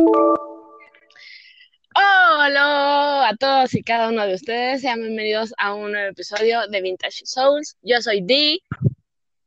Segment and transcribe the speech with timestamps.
[0.00, 1.28] Hola
[3.28, 7.26] a todos y cada uno de ustedes, sean bienvenidos a un nuevo episodio de Vintage
[7.26, 7.76] Souls.
[7.82, 8.60] Yo soy Dee.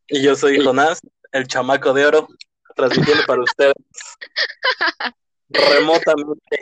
[0.08, 1.00] Y yo soy Jonás,
[1.32, 2.28] el chamaco de oro,
[2.76, 3.74] transmitiendo para ustedes
[5.50, 6.60] remotamente.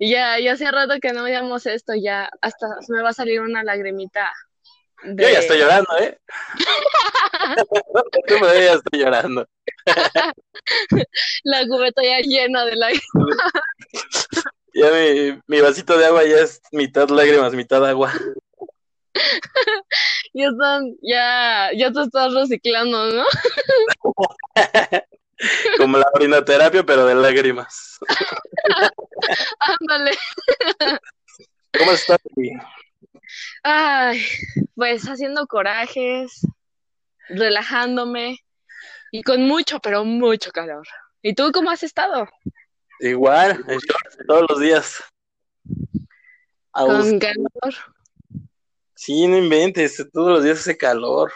[0.00, 3.62] Ya, ya hace rato que no veíamos esto, ya hasta me va a salir una
[3.62, 4.32] lagrimita.
[5.04, 6.18] Yo ya estoy llorando, ¿eh?
[8.28, 9.46] Tú me ya estoy llorando.
[11.44, 13.02] La cubeta ya llena de lágrimas.
[14.72, 18.12] Ya mi, mi vasito de agua ya es mitad lágrimas, mitad agua.
[20.32, 23.24] Ya están, ya, ya te estás reciclando, ¿no?
[25.76, 27.98] Como la orinoterapia, pero de lágrimas.
[29.58, 30.12] Ándale.
[31.76, 32.18] ¿Cómo estás?
[33.62, 34.22] Ay,
[34.74, 36.40] pues haciendo corajes,
[37.28, 38.38] relajándome
[39.12, 40.86] y con mucho, pero mucho calor.
[41.22, 42.28] ¿Y tú cómo has estado?
[43.00, 43.64] Igual,
[44.26, 45.02] todos los días.
[46.70, 47.74] Con calor.
[48.94, 51.32] Sí, no inventes, todos los días hace calor.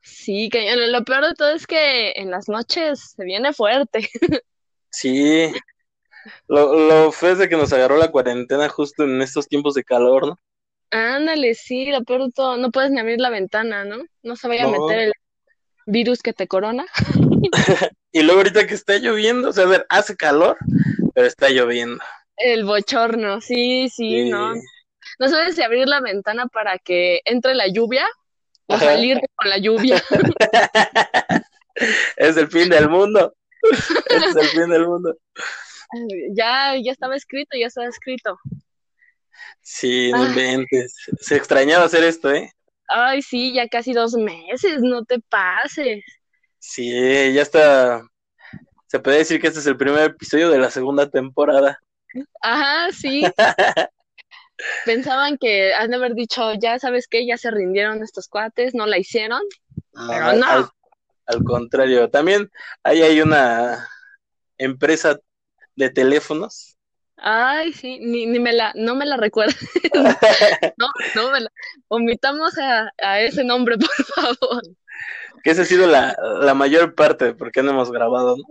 [0.00, 4.08] Sí, que lo peor de todo es que en las noches se viene fuerte.
[4.96, 5.52] Sí,
[6.46, 9.82] lo, lo feo es de que nos agarró la cuarentena justo en estos tiempos de
[9.82, 10.40] calor, ¿no?
[10.90, 14.04] Ándale, sí, lo peor de todo, no puedes ni abrir la ventana, ¿no?
[14.22, 15.12] No se vaya a meter el
[15.86, 16.86] virus que te corona.
[18.12, 20.56] y luego ahorita que está lloviendo, o sea, a ver, hace calor,
[21.14, 22.02] pero está lloviendo.
[22.36, 24.54] El bochorno, sí, sí, no.
[25.18, 28.06] No sabes si abrir la ventana para que entre la lluvia
[28.66, 30.02] o salir con la lluvia.
[32.16, 33.34] es el fin del mundo.
[33.62, 35.16] es el fin del mundo.
[36.32, 38.36] Ya, ya estaba escrito, ya estaba escrito.
[39.60, 40.94] Sí, no inventes.
[41.20, 42.50] Se extrañaba hacer esto, ¿eh?
[42.88, 46.04] Ay, sí, ya casi dos meses, no te pases.
[46.58, 46.90] Sí,
[47.32, 48.02] ya está.
[48.86, 51.78] Se puede decir que este es el primer episodio de la segunda temporada.
[52.40, 53.22] Ajá, sí.
[54.84, 58.86] Pensaban que han de haber dicho, ya sabes qué, ya se rindieron estos cuates, no
[58.86, 59.42] la hicieron.
[59.92, 60.46] pero no.
[60.46, 60.68] Al,
[61.26, 62.50] al, contrario, también
[62.82, 63.88] ahí hay una
[64.58, 65.18] empresa
[65.74, 66.73] de teléfonos.
[67.16, 69.54] Ay, sí, ni, ni me la, no me la recuerdo.
[70.76, 71.50] no, no me la.
[71.88, 74.62] Omitamos a, a, ese nombre, por favor.
[75.42, 78.44] Que esa ha sido la, la mayor parte de por qué no hemos grabado, ¿no?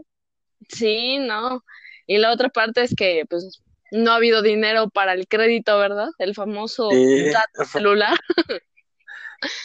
[0.70, 1.64] Sí, no.
[2.08, 6.10] Y la otra parte es que, pues, no ha habido dinero para el crédito, ¿verdad?
[6.18, 7.32] El famoso Sí.
[7.72, 8.18] celular.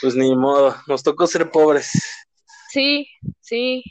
[0.00, 1.90] Pues ni modo, nos tocó ser pobres,
[2.70, 3.08] Sí,
[3.40, 3.82] sí.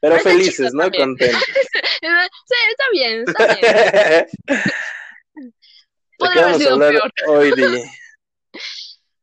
[0.00, 0.82] Pero Ay, felices, ¿no?
[0.82, 1.10] también.
[1.10, 1.42] Contentos.
[2.02, 4.26] Sí, está bien, está bien.
[5.36, 5.52] ¿De
[6.16, 7.12] Podría haber sido peor.
[7.28, 7.82] hoy, Di?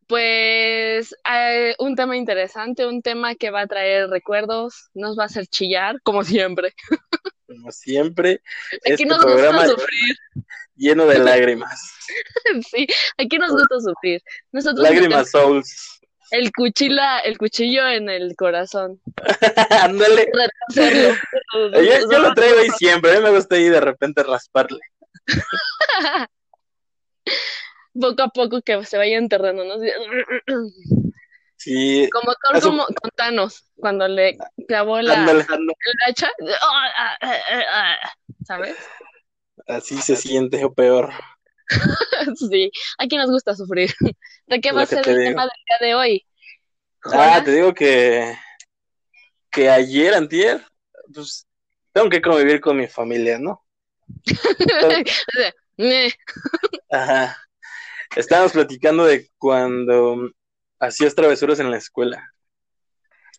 [0.08, 5.26] Pues eh, un tema interesante, un tema que va a traer recuerdos, nos va a
[5.26, 6.74] hacer chillar, como siempre.
[7.48, 8.42] Como siempre,
[8.86, 10.18] Aquí este nos gusta sufrir,
[10.76, 11.80] lleno de lágrimas.
[12.72, 12.88] sí,
[13.18, 14.22] aquí nos gusta sufrir.
[14.52, 15.97] Nosotros Lágrimas Souls.
[16.32, 19.02] El cuchilla, el cuchillo en el corazón.
[19.82, 20.28] Ándale.
[20.76, 20.82] Yo,
[22.12, 24.80] yo lo traigo ahí siempre, a mí me gusta ahí de repente rasparle.
[28.00, 29.74] Poco a poco que se vaya enterrando, ¿no?
[31.56, 34.38] Sí, Como con Thanos, cuando le
[34.68, 36.30] clavó la, ándale, el hacha.
[38.46, 38.78] ¿Sabes?
[39.68, 41.12] así se siente o peor.
[42.36, 43.94] Sí, aquí nos gusta sufrir.
[44.48, 45.30] ¿De qué va a ser el digo.
[45.30, 46.26] tema del día de hoy?
[47.04, 48.38] Ah, te digo que,
[49.52, 50.62] que ayer, antier,
[51.14, 51.48] pues
[51.94, 53.64] tengo que convivir con mi familia, ¿no?
[56.90, 57.38] Ajá.
[58.16, 60.32] Estábamos platicando de cuando
[60.80, 62.34] hacías travesuras en la escuela.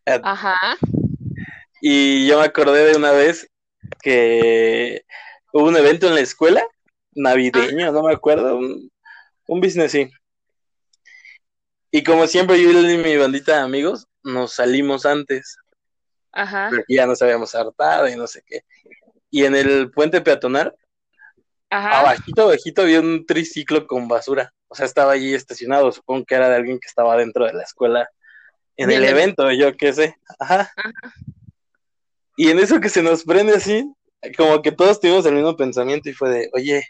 [0.05, 0.57] Ajá.
[1.81, 3.51] Y yo me acordé de una vez
[4.03, 5.05] que
[5.53, 6.67] hubo un evento en la escuela,
[7.19, 8.91] navideño, no me acuerdo, un,
[9.47, 10.11] un business sí.
[11.91, 15.57] Y como siempre yo y mi bandita de amigos nos salimos antes,
[16.33, 16.69] Ajá.
[16.71, 18.63] porque ya nos habíamos hartado y no sé qué.
[19.31, 20.75] Y en el puente peatonal,
[21.71, 22.01] Ajá.
[22.01, 24.53] abajito, abajito había un triciclo con basura.
[24.69, 27.63] O sea, estaba allí estacionado, supongo que era de alguien que estaba dentro de la
[27.63, 28.09] escuela
[28.77, 30.17] en el evento, yo qué sé.
[30.39, 30.71] Ajá.
[32.37, 33.93] Y en eso que se nos prende así,
[34.37, 36.87] como que todos tuvimos el mismo pensamiento y fue de, oye,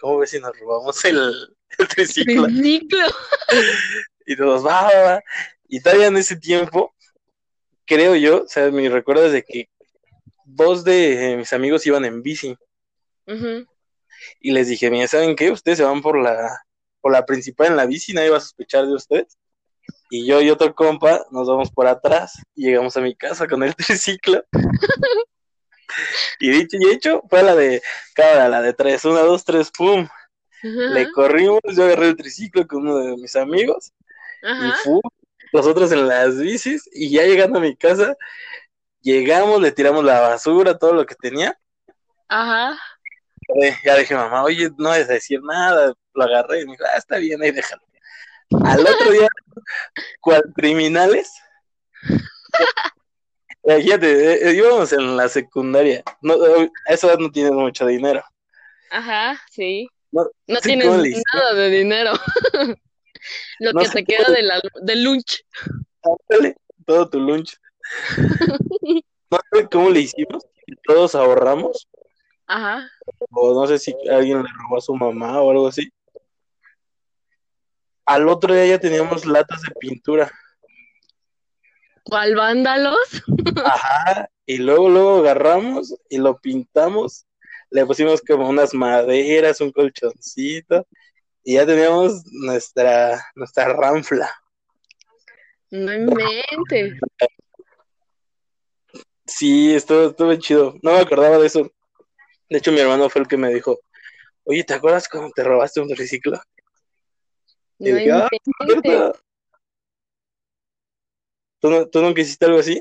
[0.00, 2.44] ¿cómo ves si nos robamos el, el triciclo?
[2.44, 3.06] Triciclo.
[4.26, 5.22] Y todos, va, va, va.
[5.68, 6.94] Y todavía en ese tiempo,
[7.84, 9.68] creo yo, o sea, mi recuerdo es de que
[10.44, 12.56] dos de eh, mis amigos iban en bici
[14.40, 15.50] y les dije, mira, ¿saben qué?
[15.50, 16.62] Ustedes se van por la,
[17.00, 19.36] por la principal en la bici, nadie va a sospechar de ustedes.
[20.10, 23.62] Y yo y otro compa nos vamos por atrás y llegamos a mi casa con
[23.62, 24.42] el triciclo.
[26.40, 27.82] Y dicho y hecho, fue la de,
[28.14, 30.08] cámara, la de tres, una, dos, tres, pum.
[30.62, 33.92] Le corrimos, yo agarré el triciclo con uno de mis amigos
[34.42, 35.00] y fu,
[35.52, 38.16] nosotros en las bicis y ya llegando a mi casa,
[39.00, 41.56] llegamos, le tiramos la basura, todo lo que tenía.
[42.28, 42.76] Ajá.
[43.84, 47.16] Ya dije, mamá, oye, no es decir nada, lo agarré y me dijo, ah, está
[47.16, 47.82] bien, ahí déjalo.
[48.64, 49.28] Al otro día,
[50.20, 51.32] cual criminales,
[53.76, 56.02] Fíjate, eh, íbamos en la secundaria.
[56.22, 56.36] No,
[56.86, 58.22] eso no tiene mucho dinero.
[58.90, 59.86] Ajá, sí.
[60.10, 60.26] No,
[60.62, 62.12] tienes nada de dinero.
[63.58, 65.44] Lo que te queda de la, del lunch.
[66.86, 67.58] todo tu lunch.
[69.30, 70.46] no sé cómo le hicimos.
[70.84, 71.88] Todos ahorramos.
[72.46, 72.88] Ajá.
[73.30, 75.92] O no sé si alguien le robó a su mamá o algo así.
[78.06, 80.32] Al otro día ya teníamos latas de pintura.
[82.08, 82.98] ¿Cuál vándalos?
[83.64, 87.26] Ajá, y luego, luego agarramos y lo pintamos,
[87.70, 90.86] le pusimos como unas maderas, un colchoncito,
[91.44, 94.30] y ya teníamos nuestra, nuestra ranfla.
[95.70, 96.98] No inventes.
[99.26, 100.74] Sí, estuvo, estuvo chido.
[100.82, 101.70] No me acordaba de eso.
[102.48, 103.78] De hecho, mi hermano fue el que me dijo,
[104.44, 106.40] oye, ¿te acuerdas cuando te robaste un triciclo?
[107.78, 108.28] Y no dije, ah,
[111.60, 112.80] ¿Tú, no, ¿Tú nunca hiciste algo así?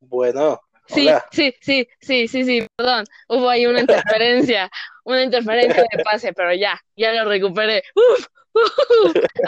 [0.00, 0.60] Bueno.
[0.86, 3.04] Sí, sí, sí, sí, sí, sí, perdón.
[3.28, 4.70] Hubo ahí una interferencia,
[5.04, 7.82] una interferencia de pase, pero ya, ya lo recuperé.
[7.94, 8.26] Uf,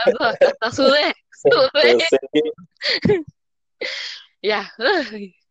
[0.04, 1.96] hasta, sudé, sudé.
[4.42, 4.70] ya,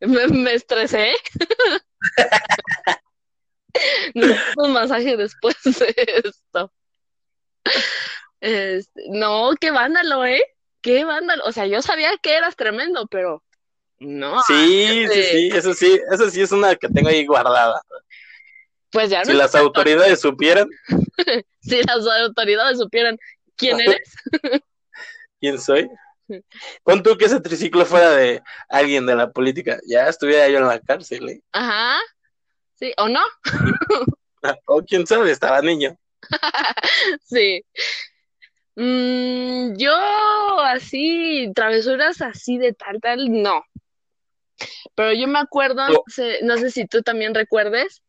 [0.02, 1.14] me, me estresé.
[4.58, 6.72] un masaje después de esto.
[8.42, 10.44] Este, no, qué vándalo, ¿eh?
[10.82, 11.44] Qué vándalo.
[11.46, 13.44] O sea, yo sabía que eras tremendo, pero
[14.00, 14.42] no.
[14.48, 17.82] Sí, sí, sí, eso sí, eso sí es una que tengo ahí guardada.
[18.92, 19.26] Pues ya no.
[19.26, 20.68] Si las autoridades supieran.
[21.62, 23.18] si las autoridades supieran
[23.56, 24.16] quién eres.
[25.40, 25.90] ¿Quién soy?
[26.84, 29.80] Pon tú que ese triciclo fuera de alguien de la política.
[29.86, 31.42] Ya estuviera yo en la cárcel, ¿eh?
[31.52, 31.98] Ajá.
[32.76, 33.22] Sí, o no.
[34.66, 35.98] o quién sabe, estaba niño.
[37.24, 37.64] sí.
[38.76, 39.94] Mm, yo
[40.62, 43.64] así, travesuras así de tal, tal, no.
[44.96, 45.84] Pero yo me acuerdo,
[46.44, 48.02] no sé si tú también recuerdes,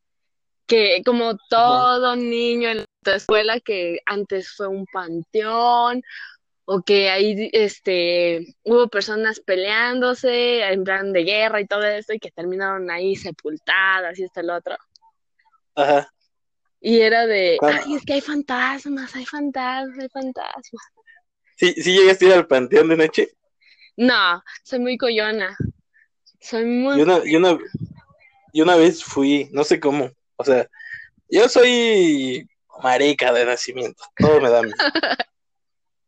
[0.67, 6.03] que como todo niño en la escuela que antes fue un panteón
[6.65, 12.21] o que ahí este hubo personas peleándose en plan de guerra y todo esto y
[12.21, 14.77] que terminaron ahí sepultadas y esto y lo otro.
[15.75, 16.09] Ajá.
[16.81, 20.82] Y era de, ay, es que hay fantasmas, hay fantasmas, hay fantasmas.
[21.56, 23.35] ¿Sí, ¿Sí llegaste a ir al panteón de noche?
[23.97, 25.56] No, soy muy coyona.
[26.41, 26.99] Soy muy...
[26.99, 27.59] Y una, y una,
[28.53, 30.67] y una vez fui, no sé cómo, o sea,
[31.29, 32.49] yo soy
[32.83, 34.76] marica de nacimiento, todo me da miedo.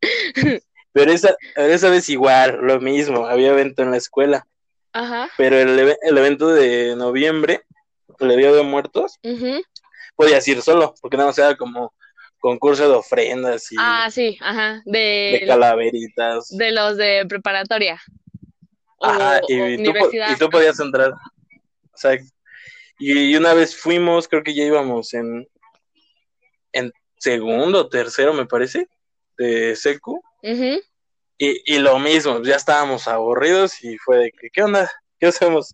[0.92, 4.46] Pero esa, esa vez igual, lo mismo, había evento en la escuela.
[4.92, 5.30] Ajá.
[5.36, 7.62] Pero el, el evento de noviembre,
[8.20, 9.18] el Día de Muertos,
[10.22, 11.92] podías ir solo, porque nada más era como
[12.38, 16.48] concurso de ofrendas y ah, sí, ajá, de, calaveritas.
[16.50, 18.00] De los de preparatoria.
[19.00, 19.82] Ajá, y,
[20.38, 21.12] tú, podías entrar.
[21.12, 22.18] O sea,
[22.98, 25.46] y, una vez fuimos, creo que ya íbamos en,
[26.72, 28.88] en segundo, tercero, me parece,
[29.38, 30.20] de secu.
[30.42, 30.74] y,
[31.38, 34.90] y lo mismo, ya estábamos aburridos y fue de que, ¿qué onda?
[35.18, 35.72] ¿Qué hacemos?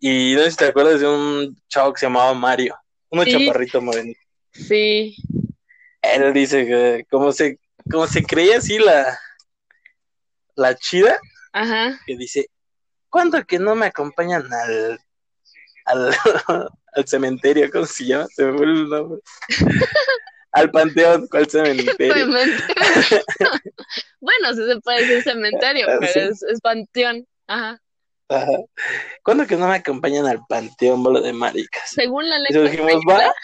[0.00, 2.76] Y no sé si te acuerdas de un chavo que se llamaba Mario.
[3.10, 4.20] Uno chaparrito morenito.
[4.52, 5.16] Sí.
[6.02, 7.58] Él dice que como se,
[7.90, 9.18] como se creía así la,
[10.54, 11.18] la chida,
[11.52, 11.98] Ajá.
[12.06, 12.48] que dice,
[13.08, 15.00] ¿cuándo que no me acompañan al,
[15.84, 16.14] al,
[16.94, 17.70] al cementerio?
[17.70, 18.26] ¿Cómo se llama?
[18.34, 19.20] Se me fue el nombre.
[20.52, 22.26] al panteón, ¿cuál cementerio?
[24.20, 27.26] bueno, sí se puede decir cementerio, pero es, es panteón.
[27.46, 27.80] Ajá.
[29.22, 31.82] ¿Cuándo que no me acompañan al panteón, bolo de maricas?
[31.94, 33.34] Según la lengua española,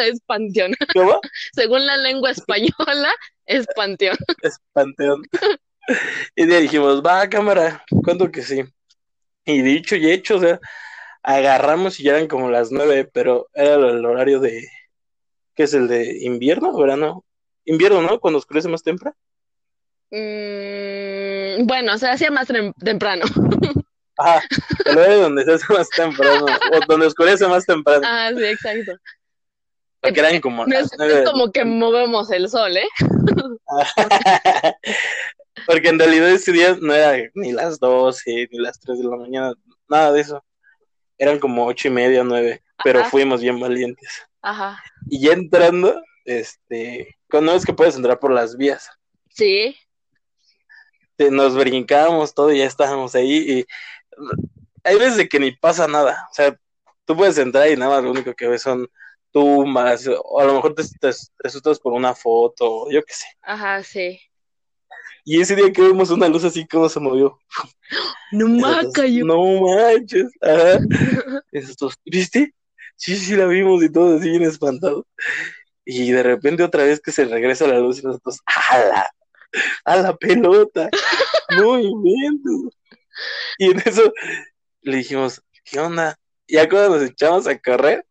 [0.00, 0.74] es panteón.
[0.92, 1.20] ¿Cómo?
[1.52, 3.12] Según la lengua española,
[3.46, 4.16] es panteón.
[4.42, 5.22] Es panteón.
[6.34, 8.64] Y dijimos, va, cámara, ¿cuándo que sí?
[9.44, 10.58] Y dicho y hecho, o sea,
[11.22, 14.66] agarramos y ya eran como las nueve, pero era el horario de,
[15.54, 17.24] ¿qué es el de invierno o verano?
[17.66, 18.18] Invierno, ¿no?
[18.18, 19.16] Cuando oscurece más temprano.
[20.10, 22.48] Mm, bueno, se hacía más
[22.82, 23.24] temprano.
[24.16, 24.42] Ajá,
[24.86, 28.02] el horario donde se hace más temprano, o donde oscurece más temprano.
[28.04, 28.92] Ah, sí, exacto.
[30.00, 30.66] Porque eran como.
[30.66, 30.90] No es,
[31.24, 32.86] como que movemos el sol, ¿eh?
[35.66, 39.16] Porque en realidad ese día no era ni las 12, ni las 3 de la
[39.16, 39.54] mañana,
[39.88, 40.44] nada de eso.
[41.16, 43.08] Eran como ocho y media, nueve, pero Ajá.
[43.10, 44.22] fuimos bien valientes.
[44.42, 44.82] Ajá.
[45.08, 48.90] Y ya entrando, este, cuando es que puedes entrar por las vías,
[49.30, 49.76] Sí.
[51.18, 53.66] nos brincábamos todo y ya estábamos ahí y
[54.82, 56.58] hay veces de que ni pasa nada, o sea,
[57.04, 58.88] tú puedes entrar y nada más lo único que ves son
[59.32, 63.26] tumbas, o a lo mejor te, te, te asustas por una foto, yo qué sé.
[63.42, 64.20] Ajá, sí.
[65.26, 67.38] Y ese día que vimos una luz así como se movió.
[68.32, 69.24] No Y más nosotros, cayó.
[69.24, 70.26] No manches.
[70.40, 70.78] Ajá.
[71.52, 72.52] Nosotros, ¿viste?
[72.96, 75.06] Sí, sí, la vimos y todo así bien espantado.
[75.84, 79.10] Y de repente otra vez que se regresa la luz y nosotros, ¡a la!
[79.84, 80.88] ¡A la pelota!
[81.56, 82.76] ¡No inventes!
[83.58, 84.12] Y en eso
[84.82, 86.18] le dijimos, ¿qué onda?
[86.46, 88.04] Y ya cuando nos echamos a correr,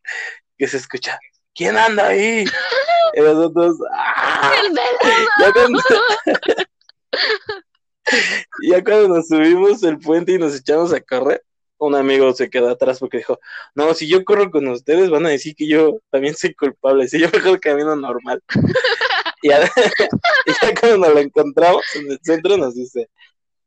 [0.58, 1.20] que se escucha,
[1.54, 2.46] ¿quién anda ahí?
[3.14, 4.54] Y nosotros, ¡ah!
[4.64, 5.30] El velado.
[5.40, 5.80] Ya cuando,
[8.70, 11.44] ya cuando nos subimos el puente y nos echamos a correr,
[11.78, 13.40] un amigo se quedó atrás porque dijo,
[13.76, 17.20] no, si yo corro con ustedes van a decir que yo también soy culpable, si
[17.20, 18.42] yo mejor camino normal.
[19.42, 19.64] y, ya,
[20.46, 23.10] y ya cuando nos lo encontramos en el centro nos dice,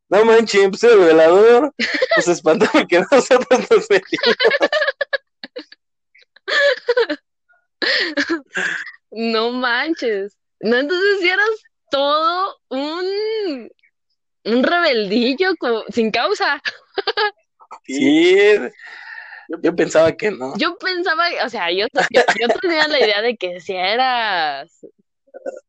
[0.09, 1.73] no manches, pues el velador,
[2.15, 4.35] pues espantó porque nosotros nos metimos.
[9.11, 10.37] No manches.
[10.59, 11.49] No, entonces si eras
[11.91, 13.69] todo un,
[14.45, 15.53] un rebeldillo
[15.89, 16.61] sin causa.
[17.85, 18.35] Sí,
[19.49, 20.53] yo, yo pensaba que no.
[20.57, 24.85] Yo pensaba, o sea, yo, yo, yo tenía la idea de que si eras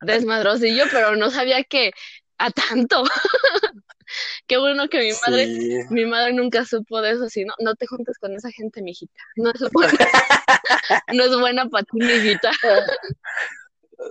[0.00, 1.92] desmadrosillo, pero no sabía que
[2.38, 3.04] a tanto.
[4.46, 5.78] Qué bueno que mi madre, Sí.
[5.90, 9.20] mi madre nunca supo de eso, así, no, no te juntes con esa gente, mijita.
[9.36, 9.92] No es buena,
[11.12, 12.50] no es buena para ti, mijita.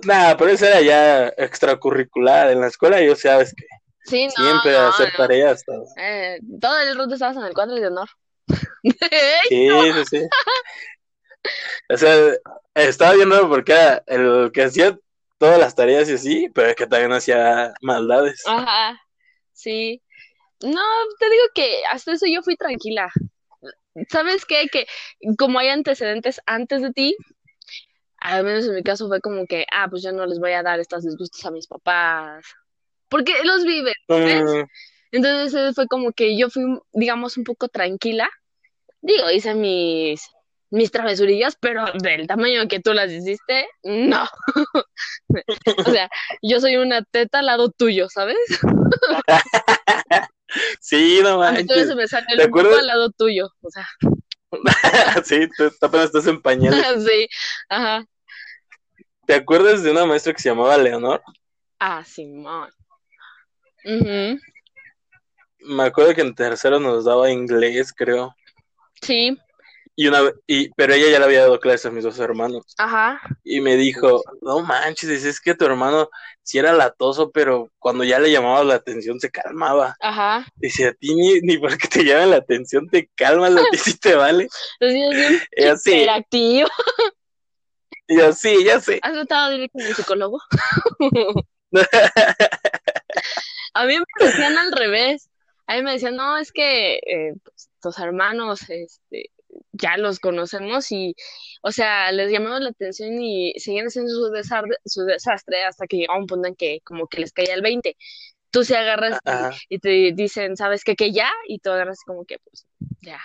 [0.03, 2.51] Nada, pero eso era ya extracurricular.
[2.51, 3.65] En la escuela yo sabes que
[4.03, 5.17] Sí, no, siempre no, hacer no.
[5.17, 5.63] tareas.
[5.97, 8.09] Eh, todo el estabas en el cuadro de honor.
[9.49, 10.21] Sí, sí, sí.
[11.89, 12.33] O sea,
[12.75, 14.97] estaba bien raro porque era el que hacía
[15.37, 18.43] todas las tareas y así, pero es que también hacía maldades.
[18.45, 18.99] Ajá,
[19.57, 20.01] sí.
[20.63, 20.81] No,
[21.19, 23.11] te digo que hasta eso yo fui tranquila.
[24.09, 24.67] ¿Sabes qué?
[24.71, 24.87] Que
[25.37, 27.15] como hay antecedentes antes de ti,
[28.19, 30.63] al menos en mi caso fue como que, ah, pues yo no les voy a
[30.63, 32.45] dar estos disgustos a mis papás.
[33.09, 33.93] Porque los viven.
[34.07, 34.67] Mm,
[35.11, 38.29] Entonces fue como que yo fui, digamos, un poco tranquila.
[39.01, 40.29] Digo, hice mis,
[40.69, 44.27] mis travesurillas, pero del tamaño que tú las hiciste, no.
[45.77, 46.09] O sea,
[46.41, 48.37] yo soy una teta al lado tuyo, ¿sabes?
[50.79, 51.87] sí, no manches.
[51.87, 52.79] se me sale ¿Te el acuerdas?
[52.79, 53.49] al lado tuyo.
[53.61, 53.87] O sea,
[55.23, 57.03] sí, tú apenas estás en pañales.
[57.05, 57.27] sí,
[57.69, 58.05] ajá.
[59.25, 61.21] ¿Te acuerdas de una maestra que se llamaba Leonor?
[61.79, 62.69] Ah, Simón.
[63.85, 64.39] Ujú,
[65.59, 68.35] Me acuerdo que en tercero nos daba inglés, creo.
[69.01, 69.37] Sí,
[69.99, 72.63] Y una, y, pero ella ya le había dado clases a mis dos hermanos.
[72.77, 73.19] ajá.
[73.43, 76.11] Y me dijo, no manches, es que tu hermano
[76.43, 79.95] sí era latoso, pero cuando ya le llamaba la atención se calmaba.
[79.99, 80.45] Ajá.
[80.57, 83.97] Dice, a ti ni, ni porque te llamen la atención te calmas, lo que sí
[83.97, 84.47] te vale.
[84.79, 85.41] Entonces, yo bien
[85.83, 86.69] hiperactivo.
[88.07, 88.99] y así, ya sé.
[89.01, 90.39] ¿Has tratado de ir con el psicólogo?
[93.73, 95.27] A mí me decían al revés.
[95.65, 99.31] A mí me decían, no, es que eh, pues, tus hermanos este,
[99.71, 101.15] ya los conocemos y,
[101.61, 105.97] o sea, les llamamos la atención y siguen haciendo su, desar- su desastre hasta que
[105.97, 107.95] llega un punto en que como que les caía el 20.
[108.51, 109.51] Tú se agarras y- Ajá.
[109.69, 110.95] y, te dicen, ¿sabes qué?
[110.95, 112.65] Que ya, y tú agarras como que, pues,
[113.01, 113.19] ya.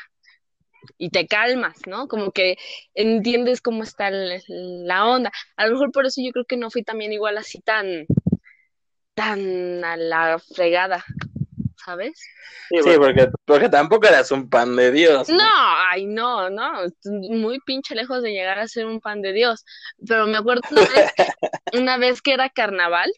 [0.98, 2.08] Y te calmas, ¿no?
[2.08, 2.56] Como que
[2.94, 5.30] entiendes cómo está la onda.
[5.56, 8.06] A lo mejor por eso yo creo que no fui también igual así tan,
[9.14, 11.04] tan a la fregada,
[11.84, 12.12] ¿sabes?
[12.68, 15.28] Sí, porque, porque tampoco eras un pan de Dios.
[15.28, 15.44] No,
[15.90, 16.72] ay, no, no,
[17.30, 19.64] muy pinche lejos de llegar a ser un pan de Dios.
[20.06, 21.04] Pero me acuerdo una vez,
[21.74, 23.12] una vez que era carnaval,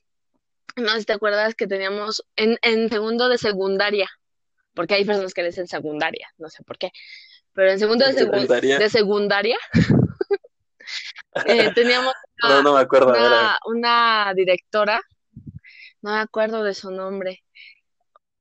[0.76, 4.08] no sé si te acuerdas que teníamos en, en segundo de secundaria,
[4.74, 6.90] porque hay personas que le dicen secundaria, no sé por qué,
[7.54, 8.78] pero en segundo de, secu- secundaria.
[8.78, 9.58] de secundaria
[11.46, 13.10] eh, teníamos No, no me acuerdo.
[13.10, 13.40] a ver, a ver.
[13.40, 15.00] una, una directora,
[16.02, 17.43] no me acuerdo de su nombre.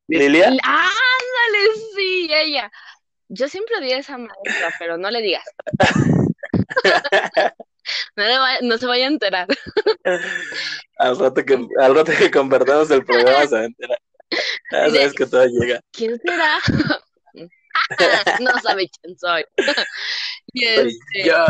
[0.07, 0.48] ¿Lilia?
[0.48, 2.72] Ándale, sí, ella.
[3.29, 5.43] Yo siempre odié a esa maestra, pero no le digas.
[8.15, 9.48] No, le vaya- no se vaya a enterar.
[10.98, 14.00] Al rato que, al rato que convertamos el programa se va a enterar.
[14.72, 15.81] Ya sabes que todo llega.
[15.91, 16.60] ¿Quién será?
[18.39, 19.43] no sabe quién soy.
[20.55, 21.45] Y Soy este, yo.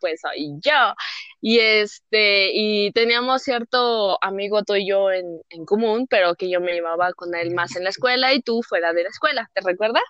[0.00, 0.94] pues soy yo.
[1.40, 6.60] Y este, y teníamos cierto amigo tú y yo en, en común, pero que yo
[6.60, 9.60] me llevaba con él más en la escuela y tú fuera de la escuela, ¿te
[9.60, 10.02] recuerdas?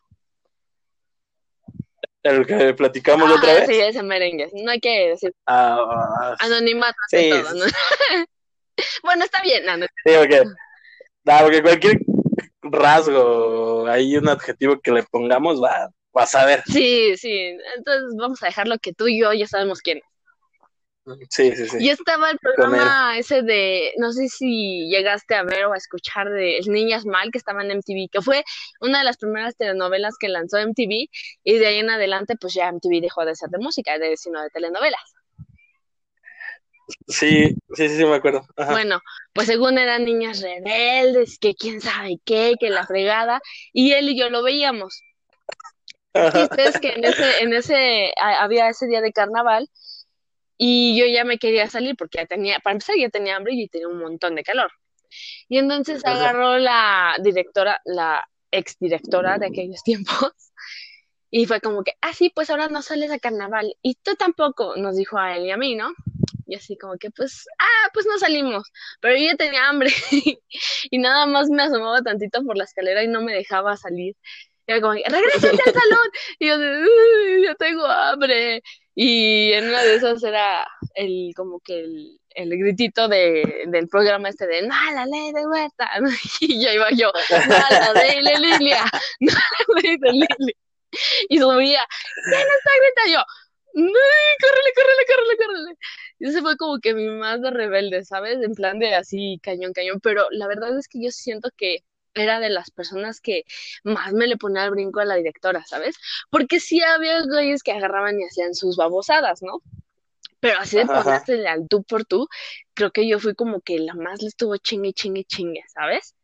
[2.22, 3.66] El que platicamos Ah, otra vez.
[3.66, 4.50] sí, ese merengue.
[4.54, 7.64] No hay que decir Ah, anonimato Sí, todo, ¿no?
[9.04, 9.86] bueno, está bien, no, no.
[10.04, 10.42] sí, porque,
[11.24, 11.98] nah, porque cualquier
[12.62, 16.62] rasgo, hay un adjetivo que le pongamos, va, vas a ver.
[16.66, 17.56] Sí, sí.
[17.76, 19.98] Entonces vamos a dejarlo que tú y yo ya sabemos quién.
[19.98, 20.04] es.
[21.30, 21.76] Sí, sí, sí.
[21.78, 26.28] Y estaba el programa ese de, no sé si llegaste a ver o a escuchar
[26.28, 28.42] de Niñas Mal que estaba en MTV, que fue
[28.80, 31.08] una de las primeras telenovelas que lanzó MTV
[31.44, 34.42] y de ahí en adelante pues ya MTV dejó de ser de música, de, sino
[34.42, 35.14] de telenovelas.
[37.06, 38.44] Sí, sí, sí, sí, me acuerdo.
[38.56, 38.72] Ajá.
[38.72, 39.00] Bueno,
[39.32, 43.40] pues según eran niñas rebeldes, que quién sabe qué, que la fregada,
[43.72, 45.02] y él y yo lo veíamos.
[46.14, 49.68] El es que en ese, en ese, había ese día de carnaval
[50.58, 53.68] y yo ya me quería salir porque ya tenía, para empezar ya tenía hambre y
[53.68, 54.70] tenía un montón de calor.
[55.48, 60.32] Y entonces agarró la directora, la exdirectora de aquellos tiempos,
[61.30, 63.74] y fue como que, ah, sí, pues ahora no sales a carnaval.
[63.82, 65.92] Y tú tampoco, nos dijo a él y a mí, ¿no?
[66.46, 68.70] Y así como que, pues, ah, pues no salimos.
[69.00, 69.90] Pero yo ya tenía hambre
[70.90, 74.14] y nada más me asomaba tantito por la escalera y no me dejaba salir.
[74.66, 76.08] Y era como, regrésate al salón.
[76.38, 78.62] Y yo de, "Uy, yo tengo hambre.
[78.98, 84.30] Y en una de esas era el, como que el, el gritito de, del programa
[84.30, 85.90] este de, no, la ley de huerta.
[86.40, 88.84] Y ya iba yo, no, la ley de Lilia,
[89.20, 90.56] no, la ley de Lilia.
[91.28, 91.84] Y subía,
[92.24, 93.12] ¿quién está gritando?
[93.12, 93.24] Yo,
[93.74, 93.92] no,
[94.40, 95.78] córrele, córrele, córrele, córrele.
[96.18, 98.38] Y ese fue como que mi más de rebelde, ¿sabes?
[98.42, 100.00] En plan de así, cañón, cañón.
[100.00, 101.80] Pero la verdad es que yo siento que
[102.16, 103.44] era de las personas que
[103.84, 105.96] más me le ponía al brinco a la directora, ¿sabes?
[106.30, 109.62] Porque sí había güeyes que agarraban y hacían sus babosadas, ¿no?
[110.40, 112.28] Pero así de ponerse al tú por tú,
[112.74, 116.14] creo que yo fui como que la más le estuvo chingue, chingue, chingue, ¿sabes?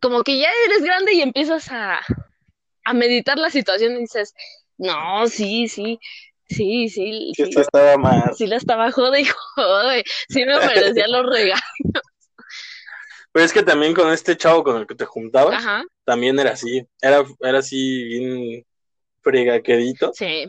[0.00, 2.00] Como que ya eres grande y empiezas a,
[2.84, 4.34] a meditar la situación y dices,
[4.78, 5.98] no, sí, sí,
[6.48, 8.36] sí, sí, Sí, sí, estaba más.
[8.36, 11.62] sí la estaba jode y jode, sí me merecía los regalos.
[13.34, 16.52] Pero es que también con este chavo con el que te juntabas, Ajá, también era
[16.52, 16.86] así.
[17.02, 18.64] Era, era así bien
[19.22, 20.12] fregaquedito.
[20.14, 20.46] sí,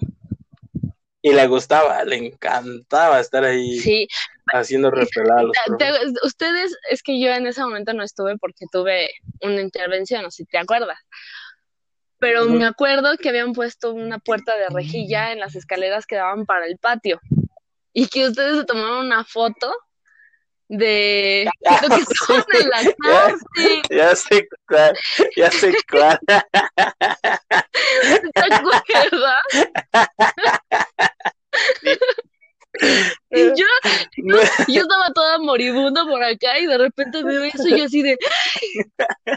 [1.23, 4.07] Y le gustaba, le encantaba estar ahí sí.
[4.53, 9.09] haciendo te- ustedes, es que yo en ese momento no estuve porque tuve
[9.41, 10.99] una intervención, sé si te acuerdas.
[12.19, 16.45] Pero me acuerdo que habían puesto una puerta de rejilla en las escaleras que daban
[16.45, 17.19] para el patio.
[17.93, 19.73] Y que ustedes se tomaron una foto
[20.67, 21.49] de
[21.82, 23.82] lo que estaban en la clase.
[23.89, 24.97] Ya sé cuál,
[25.36, 26.19] ya sé cuál.
[28.34, 29.41] ¿Te acuerdas?
[33.32, 33.65] Y yo,
[34.17, 38.01] No, yo estaba toda moribunda por acá y de repente veo eso y yo así
[38.01, 38.17] de,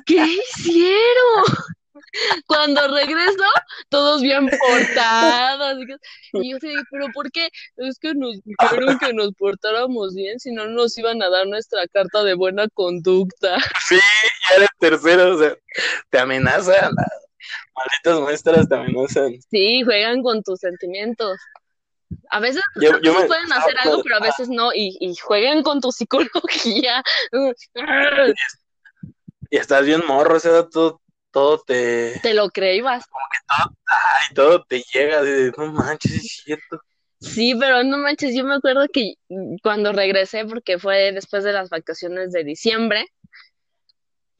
[0.06, 1.44] ¿qué hicieron?
[2.46, 3.44] Cuando regreso,
[3.88, 5.78] todos bien portados.
[6.34, 7.48] y yo de, ¿pero por qué?
[7.76, 11.86] Es que nos dijeron que nos portáramos bien, si no nos iban a dar nuestra
[11.88, 13.56] carta de buena conducta.
[13.88, 15.56] Sí, ya era el tercero, o sea,
[16.10, 16.92] te amenazan.
[17.74, 19.40] Malditas maestras te amenazan.
[19.50, 21.38] Sí, juegan con tus sentimientos.
[22.30, 24.96] A veces Yo, a yo veces me pueden hacer algo, pero a veces no, y,
[25.00, 27.02] y juegan con tu psicología.
[29.50, 31.00] y estás bien morro, o sea, todo,
[31.30, 33.04] todo te, Te lo creías.
[33.48, 36.80] ay, todo te llega, de, no manches, es cierto.
[37.20, 39.14] Sí, pero no manches, yo me acuerdo que
[39.62, 43.06] cuando regresé, porque fue después de las vacaciones de diciembre,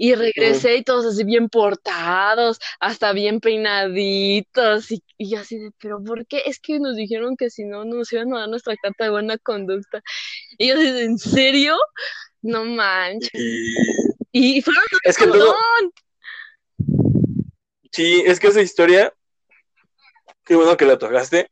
[0.01, 5.73] y regresé y todos así bien portados, hasta bien peinaditos, y, y yo así de,
[5.81, 6.43] pero ¿por qué?
[6.47, 9.39] Es que nos dijeron que si no nos iban a dar nuestra carta de buena
[9.39, 10.01] conducta.
[10.57, 11.77] Y yo así de, ¿en serio?
[12.43, 13.33] No manches.
[13.35, 15.53] Y Y fueron es que luego.
[17.99, 19.13] Sí, es que esa historia,
[20.45, 21.51] qué bueno que la tocaste,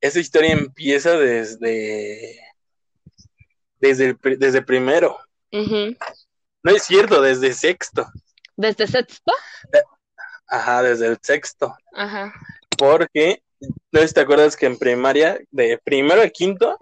[0.00, 2.40] esa historia empieza desde,
[3.80, 5.18] desde, el desde primero.
[5.50, 8.06] No es cierto, desde sexto.
[8.56, 9.32] Desde sexto.
[10.46, 11.74] Ajá, desde el sexto.
[11.94, 12.32] Ajá.
[12.78, 13.42] Porque,
[13.90, 16.78] no sé si te acuerdas que en primaria, de primero a quinto,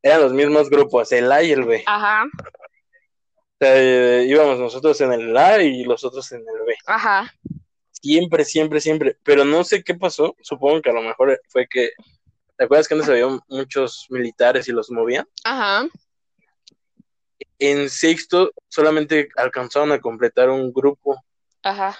[0.00, 1.84] eran los mismos grupos, el A y el B.
[1.84, 2.24] Ajá.
[2.24, 6.74] O sea, eh, íbamos nosotros en el A y los otros en el B.
[6.86, 7.30] Ajá.
[8.02, 9.16] Siempre, siempre, siempre.
[9.22, 10.34] Pero no sé qué pasó.
[10.42, 11.90] Supongo que a lo mejor fue que.
[12.56, 15.26] ¿Te acuerdas que antes había muchos militares y los movían?
[15.44, 15.88] Ajá.
[17.58, 21.22] En sexto solamente alcanzaron a completar un grupo
[21.62, 21.96] Ajá.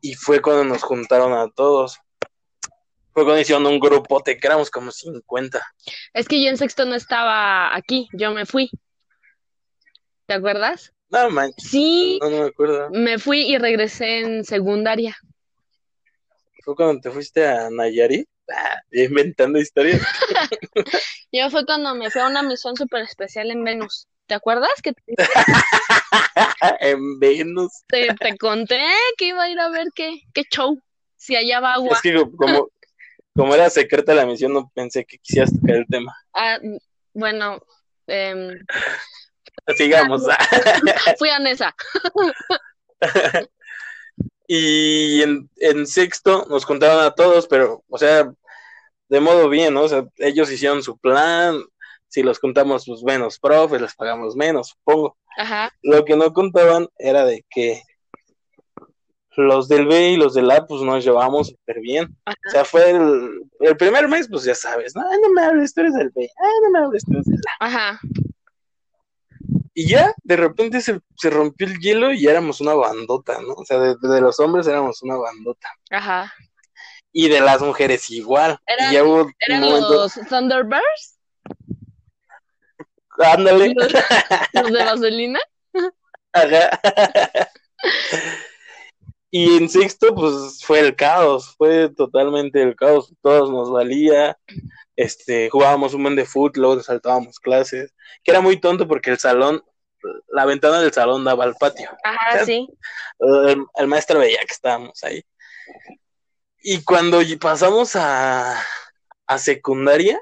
[0.00, 1.98] y fue cuando nos juntaron a todos.
[3.12, 5.62] Fue cuando hicieron un grupote, que éramos como 50.
[6.12, 8.70] Es que yo en sexto no estaba aquí, yo me fui.
[10.26, 10.92] ¿Te acuerdas?
[11.14, 12.90] No manches, Sí, no, no me acuerdo.
[12.90, 15.16] me fui y regresé en secundaria.
[16.64, 20.00] Fue cuando te fuiste a Nayarit, ah, inventando historias.
[21.32, 24.06] Yo fue cuando me fui a una misión súper especial en Venus.
[24.26, 25.02] ¿Te acuerdas que te,
[26.80, 27.70] en Venus.
[27.86, 28.80] te- te conté
[29.18, 30.80] que iba a ir a ver qué, qué show?
[31.16, 31.92] Si allá va agua.
[31.92, 32.68] Es que como,
[33.36, 36.16] como era secreta la misión, no pensé que quisieras tocar el tema.
[36.32, 36.58] Ah,
[37.12, 37.60] bueno,
[38.06, 38.58] em,
[39.76, 40.22] Sigamos.
[41.18, 41.74] fui a Nesa.
[44.46, 48.30] Y en, en sexto nos contaron a todos, pero, o sea,
[49.08, 49.82] de modo bien, ¿no?
[49.82, 51.62] O sea, ellos hicieron su plan.
[52.08, 55.16] Si los contamos, pues menos profes, les pagamos menos, supongo.
[55.36, 57.82] Ajá, Lo que no contaban era de que
[59.36, 62.16] los del B y los del A, pues nos llevamos súper bien.
[62.26, 65.74] O sea, fue el, el primer mes, pues ya sabes, no, Ay, no me hables,
[65.74, 67.66] tú eres del B, ay, no me hables, tú eres del A.
[67.66, 68.00] ajá.
[69.74, 73.54] Y ya, de repente se, se rompió el hielo y éramos una bandota, ¿no?
[73.54, 75.68] O sea, de, de los hombres éramos una bandota.
[75.90, 76.32] Ajá.
[77.12, 78.58] Y de las mujeres igual.
[78.66, 81.18] Eran- y ya hubo un ¿Eran momento, los Thunderbirds?
[83.18, 83.92] ándale, ¿Los,
[84.52, 85.40] los de vaselina?
[86.32, 86.80] Ajá.
[89.30, 94.38] Y en sexto, pues fue el caos, fue totalmente el caos, todos nos valía,
[94.96, 99.18] este, jugábamos un buen de fútbol, luego saltábamos clases, que era muy tonto porque el
[99.18, 99.62] salón,
[100.28, 102.68] la ventana del salón daba al patio, Ajá, sí.
[103.18, 105.24] el, el maestro veía que estábamos ahí.
[106.62, 108.62] Y cuando pasamos a,
[109.26, 110.18] a secundaria,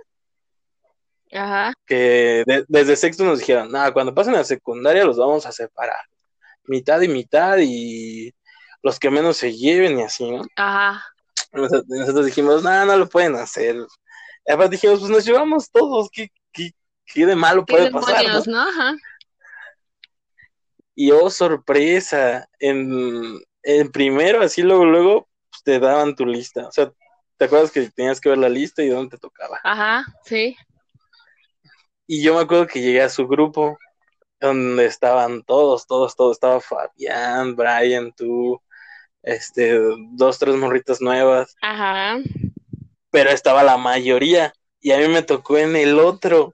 [1.33, 1.73] Ajá.
[1.87, 6.01] que de- desde sexto nos dijeron, nada, cuando pasen a secundaria los vamos a separar,
[6.65, 8.35] mitad y mitad y
[8.83, 10.43] los que menos se lleven y así, ¿no?
[10.57, 11.05] Ajá.
[11.53, 13.77] Nosotros, dijimos, no, no lo pueden hacer.
[14.49, 16.73] Aparte dijimos, pues nos llevamos todos, ¿qué, qué,
[17.07, 18.19] qué de malo ¿Qué puede pasar?
[18.19, 18.65] demonios, no?
[18.65, 18.71] no?
[18.71, 18.97] Ajá.
[20.95, 26.69] Y oh, sorpresa, en, en primero, así luego, luego, pues, te daban tu lista.
[26.69, 26.93] O sea,
[27.39, 29.59] ¿te acuerdas que tenías que ver la lista y dónde te tocaba?
[29.65, 30.57] Ajá, sí.
[32.07, 33.79] Y yo me acuerdo que llegué a su grupo,
[34.41, 36.37] donde estaban todos, todos, todos.
[36.37, 38.61] Estaba Fabián, Brian, tú,
[39.23, 39.79] este,
[40.11, 42.19] dos, tres morritas nuevas, Ajá.
[43.13, 44.53] Pero estaba la mayoría.
[44.81, 46.53] Y a mí me tocó en el otro,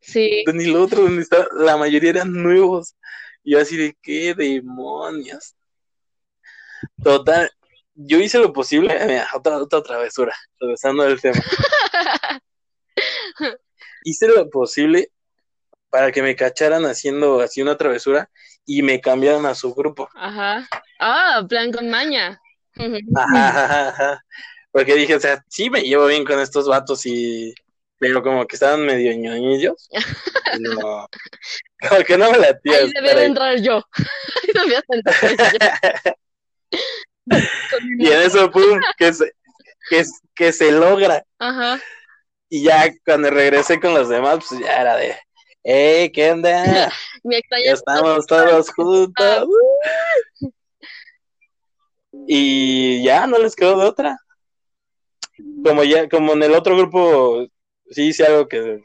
[0.00, 0.44] Sí.
[0.46, 2.94] en el otro, donde estaba, la mayoría eran nuevos.
[3.44, 5.54] Y yo así de, ¿qué demonios?
[7.02, 7.50] Total,
[7.94, 11.42] yo hice lo posible, mira, otra, otra travesura, regresando al tema.
[14.04, 15.10] hice lo posible
[15.90, 18.30] para que me cacharan haciendo así una travesura
[18.64, 20.08] y me cambiaran a su grupo.
[20.14, 20.68] Ajá.
[21.00, 22.40] Ah, plan con maña.
[23.16, 24.24] Ajá, ajá, ajá.
[24.70, 27.54] Porque dije, o sea, sí me llevo bien con estos vatos y...
[28.00, 29.88] Pero como que estaban medio ñoñillos.
[30.60, 31.06] No,
[31.88, 33.26] como que no me latía Ahí estar debía de ahí.
[33.26, 33.82] entrar yo.
[34.42, 36.12] Ahí debía de entrar yo.
[37.98, 39.32] Y en eso, pum, que se,
[39.90, 40.04] que,
[40.34, 41.22] que se logra.
[41.38, 41.78] Ajá.
[42.48, 45.14] Y ya cuando regresé con los demás, pues ya era de,
[45.64, 46.90] ¡eh, qué onda!
[47.22, 49.46] Me Ya estamos todos juntos.
[52.26, 54.18] Y ya no les quedó de otra.
[55.64, 57.46] Como ya, como en el otro grupo,
[57.90, 58.80] sí hice algo que,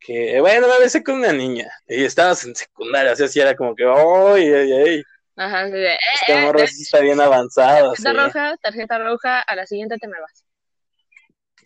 [0.00, 1.70] que bueno, me besé con una niña.
[1.88, 5.02] Y estabas en secundaria, o sea, sí era como que, ¡ay, ay, ay!
[5.36, 5.66] Ajá.
[5.66, 7.94] sí de, eh, eh, eh, sí está bien avanzado.
[7.94, 10.44] Sí, tarjeta roja, tarjeta roja, a la siguiente te me vas.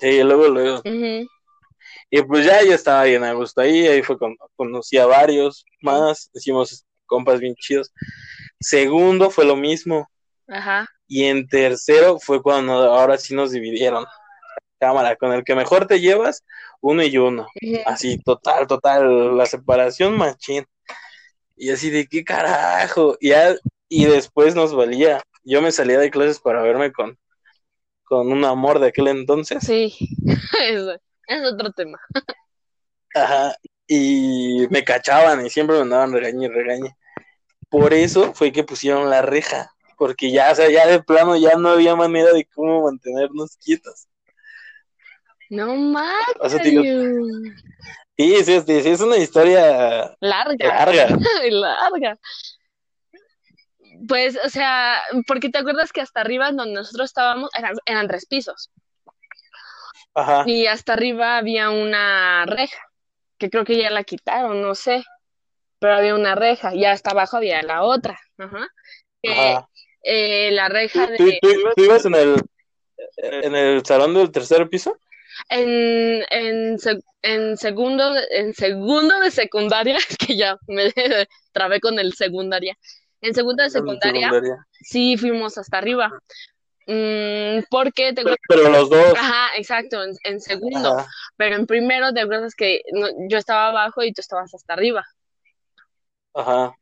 [0.00, 0.78] sí, luego, luego.
[0.78, 1.28] Ujú.
[2.10, 5.64] Y pues ya yo estaba bien a gusto ahí, ahí fue cuando conocí a varios
[5.80, 7.92] más, hicimos compas bien chidos.
[8.60, 10.08] Segundo fue lo mismo,
[10.48, 10.86] Ajá.
[11.10, 14.06] Y en tercero fue cuando ahora sí nos dividieron.
[14.78, 16.44] Cámara, con el que mejor te llevas,
[16.80, 17.48] uno y uno.
[17.84, 20.64] Así, total, total, la separación machín.
[21.56, 23.16] Y así de qué carajo.
[23.20, 23.56] Y, ya,
[23.88, 25.20] y después nos valía.
[25.42, 27.18] Yo me salía de clases para verme con,
[28.04, 29.64] con un amor de aquel entonces.
[29.66, 29.92] Sí.
[30.62, 30.94] Eso.
[31.26, 31.98] Es otro tema.
[33.16, 33.56] Ajá,
[33.88, 36.96] y me cachaban y siempre me andaban regañe y regañe.
[37.68, 41.56] Por eso fue que pusieron la reja, porque ya, o sea, ya de plano ya
[41.58, 44.08] no había manera de cómo mantenernos quietos.
[45.50, 46.24] No más.
[46.40, 46.82] O sea, te digo,
[48.16, 50.56] sí, sí, sí, sí, es una historia Larga.
[50.66, 51.08] larga.
[51.50, 52.18] larga.
[54.08, 58.24] Pues, o sea, porque te acuerdas que hasta arriba donde nosotros estábamos eran, eran tres
[58.24, 58.70] pisos
[60.14, 62.80] Ajá, y hasta arriba había una reja,
[63.36, 65.04] que creo que ya la quitaron, no sé,
[65.78, 68.66] pero había una reja y hasta abajo había la otra, ajá.
[69.22, 69.69] Que, ajá.
[70.02, 71.38] Eh, la ¿Tú, reja tú, de...
[71.40, 72.36] tú- tú ibas en el,
[73.16, 74.98] ¿En el salón del tercer piso?
[75.48, 76.76] En, en,
[77.22, 80.92] en segundo, en segundo de secundaria, que ya me
[81.52, 82.76] trabé con el secundaria.
[83.20, 84.30] En segundo de secundaria,
[84.72, 86.10] sí fuimos hasta arriba.
[86.86, 89.14] Mm, porque te Pero los dos.
[89.14, 90.96] Ajá, exacto, en, segundo.
[91.36, 92.80] Pero en primero, te acuerdas que
[93.28, 95.04] yo estaba abajo y tú estabas hasta arriba.
[96.34, 96.74] Ajá.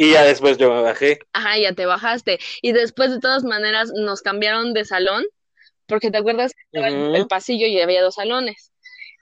[0.00, 1.18] Y ya después yo me bajé.
[1.34, 2.38] Ajá, ya te bajaste.
[2.62, 5.26] Y después, de todas maneras, nos cambiaron de salón,
[5.84, 8.72] porque te acuerdas que estaba el pasillo y había dos salones.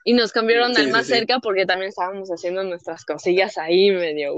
[0.05, 4.35] Y nos cambiaron al más cerca porque también estábamos haciendo nuestras cosillas ahí medio.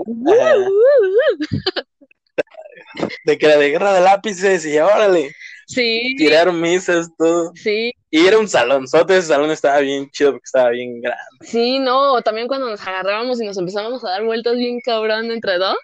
[3.25, 5.35] de que era de guerra de lápices y órale.
[5.67, 6.15] Sí.
[6.17, 7.51] Tirar misas, todo.
[7.53, 7.93] Sí.
[8.09, 11.21] Y era un salón, ese salón estaba bien chido porque estaba bien grande.
[11.41, 15.59] Sí, no, también cuando nos agarrábamos y nos empezábamos a dar vueltas bien cabrón entre
[15.59, 15.77] dos.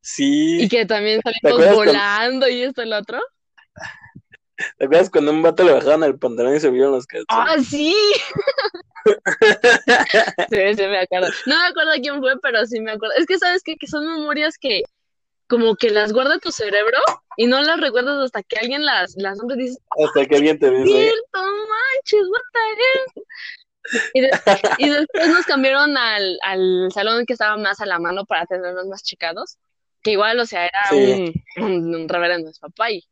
[0.00, 0.62] Sí.
[0.62, 3.20] Y que también salimos volando y esto y el otro.
[4.78, 7.26] ¿Te acuerdas cuando un vato le bajaban el pantalón y se vieron los calzones?
[7.28, 7.94] ¡Ah, sí!
[10.50, 11.28] sí, sí me acuerdo.
[11.46, 13.14] No me acuerdo quién fue, pero sí me acuerdo.
[13.16, 13.76] Es que, ¿sabes qué?
[13.76, 14.82] Que son memorias que
[15.50, 16.98] como que las guarda tu cerebro
[17.36, 20.58] y no las recuerdas hasta que alguien las, las nombres y dices, hasta que alguien
[20.58, 23.24] te dice, cierto, manches, what the hell?
[24.78, 28.86] Y, después nos cambiaron al, al salón que estaba más a la mano para tenerlos
[28.86, 29.58] más checados,
[30.02, 33.06] que igual, o sea, era un, un, reverendo es papá y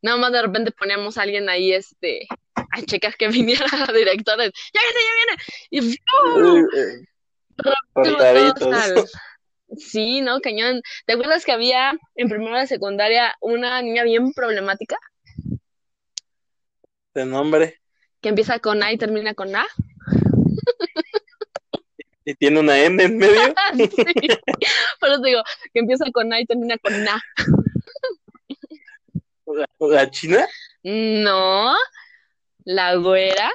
[0.00, 4.44] nada más de repente poníamos a alguien ahí, este, a checar que viniera la directora,
[4.44, 5.36] ya viene, ya viene,
[5.70, 6.66] y ¡uh!
[9.76, 10.40] Sí, ¿no?
[10.40, 10.82] Cañón.
[11.06, 14.96] ¿Te acuerdas que había en primera de secundaria una niña bien problemática?
[17.14, 17.80] ¿De nombre?
[18.20, 19.66] Que empieza con A y termina con A.
[22.24, 23.54] ¿Y tiene una N en medio?
[23.76, 24.28] sí.
[25.00, 27.22] Por eso digo, que empieza con A y termina con A.
[29.80, 30.46] ¿La china?
[30.82, 31.74] No.
[32.64, 33.50] La güera.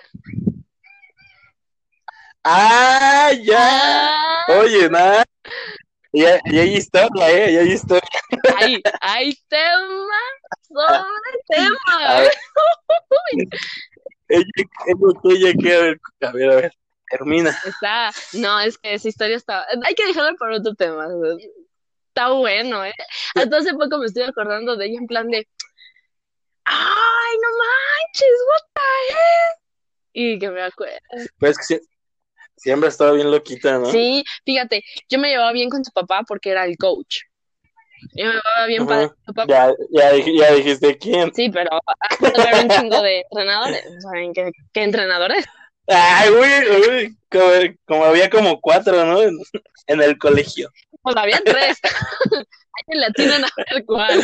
[2.44, 3.58] ¡Ah, ya!
[3.60, 4.46] Ah.
[4.60, 5.26] Oye, nada.
[6.14, 7.52] Y, hay historia, ¿eh?
[7.52, 8.20] Y hay historia.
[8.58, 10.20] Hay, hay tema
[10.68, 11.04] sobre
[11.48, 12.24] tema.
[14.30, 14.46] ella,
[15.24, 16.74] ella, quiere ver, a ver, a ver,
[17.10, 17.58] termina.
[17.66, 21.08] Está, no, es que esa historia está, hay que dejarla para otro tema.
[22.10, 22.94] Está bueno, ¿eh?
[23.36, 25.48] Hasta hace poco me estoy acordando de ella en plan de,
[26.66, 29.62] ay, no manches, what the heck.
[30.14, 30.98] Y que me acuerdo.
[31.40, 31.80] Pues que
[32.58, 33.86] Siempre estaba bien loquita, ¿no?
[33.92, 37.20] Sí, fíjate, yo me llevaba bien con su papá porque era el coach.
[38.16, 39.46] Yo me llevaba bien para su papá.
[39.48, 41.32] Ya, ya, ya, dijiste quién.
[41.36, 41.70] Sí, pero
[42.50, 43.84] había un chingo de entrenadores.
[44.02, 45.46] ¿Saben qué, qué entrenadores?
[45.88, 47.52] Ay, uy, uy, como,
[47.86, 49.22] como, había como cuatro, ¿no?
[49.22, 49.38] En,
[49.88, 50.70] en el colegio.
[51.02, 51.80] Pues había tres.
[52.90, 54.22] Hay la tienen a ver cuál.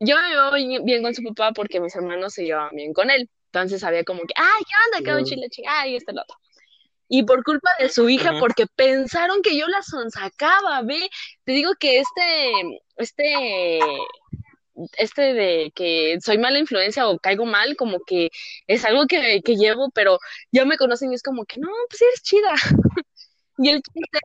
[0.00, 3.28] Yo me llevaba bien, con su papá porque mis hermanos se llevaban bien con él.
[3.46, 5.32] Entonces había como que, ay, ¿qué onda, coach?
[5.32, 6.36] Y ay, este el otro
[7.12, 11.10] y por culpa de su hija, porque pensaron que yo la sonsacaba, ve,
[11.42, 12.52] te digo que este,
[12.98, 13.80] este,
[14.96, 18.30] este de que soy mala influencia o caigo mal, como que
[18.66, 20.18] es algo que, que llevo, pero
[20.52, 22.52] ya me conocen y es como que no, pues eres chida.
[23.62, 24.18] Y el chiste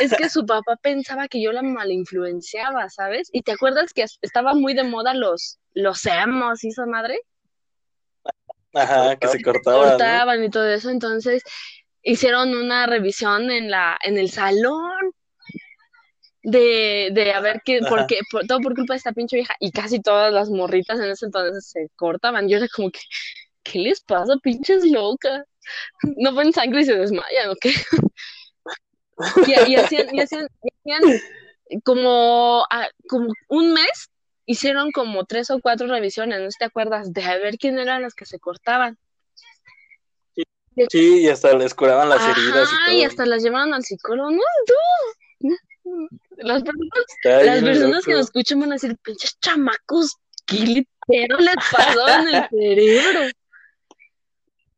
[0.00, 3.28] es que su papá pensaba que yo la malinfluenciaba, ¿sabes?
[3.30, 7.20] Y te acuerdas que estaba muy de moda los, los emos y esa madre.
[8.72, 9.90] Ajá, que se cortaban.
[9.90, 10.88] Cortaban y todo eso.
[10.88, 11.42] Entonces,
[12.02, 15.11] hicieron una revisión en la en el salón
[16.42, 20.00] de, de a ver qué, porque todo por culpa de esta pinche vieja y casi
[20.00, 22.48] todas las morritas en ese entonces se cortaban.
[22.48, 23.00] Yo era como que,
[23.62, 25.44] ¿qué les pasa, pinches locas?
[26.16, 27.72] No ven sangre y se desmayan, ¿o qué?
[29.46, 30.48] y, hacían, y, hacían,
[31.84, 32.64] como,
[33.08, 34.10] como un mes,
[34.46, 37.12] hicieron como tres o cuatro revisiones, ¿no te acuerdas?
[37.12, 38.98] De a ver quién eran las que se cortaban.
[40.90, 42.98] Sí, y hasta les curaban las heridas y todo.
[42.98, 44.30] y hasta las llevaban al psicólogo.
[44.30, 44.74] No, tú.
[46.42, 51.56] Las personas, las personas que nos escuchan van a decir, pinches chamacos, ¿qué pero les
[51.70, 53.20] pasó en el cerebro?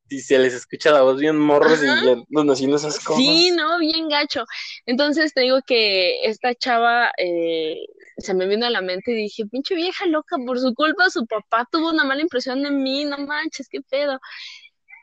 [0.09, 3.23] Y se les escucha la voz bien morros y ya nos haciendo esas cosas.
[3.23, 4.45] Sí, no, bien gacho.
[4.87, 7.79] Entonces te digo que esta chava eh,
[8.19, 11.27] se me vino a la mente y dije, pinche vieja loca, por su culpa su
[11.27, 14.21] papá tuvo una mala impresión de mí, no manches, qué pedo.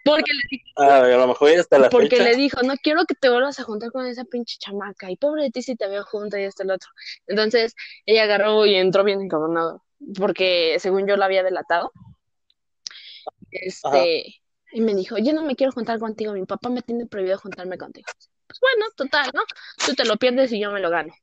[0.04, 3.14] Porque le dijo, ah, a lo mejor hasta la porque le dijo, no quiero que
[3.14, 5.12] te vuelvas a juntar con esa pinche chamaca.
[5.12, 6.90] Y pobre de ti si te veo junta y este el otro.
[7.28, 9.84] Entonces, ella agarró y entró bien encabronado.
[10.18, 11.92] Porque según yo la había delatado.
[13.52, 17.38] Este, y me dijo, yo no me quiero juntar contigo, mi papá me tiene prohibido
[17.38, 18.08] juntarme contigo.
[18.48, 19.42] Pues bueno, total, ¿no?
[19.86, 21.14] Tú te lo pierdes y yo me lo gano.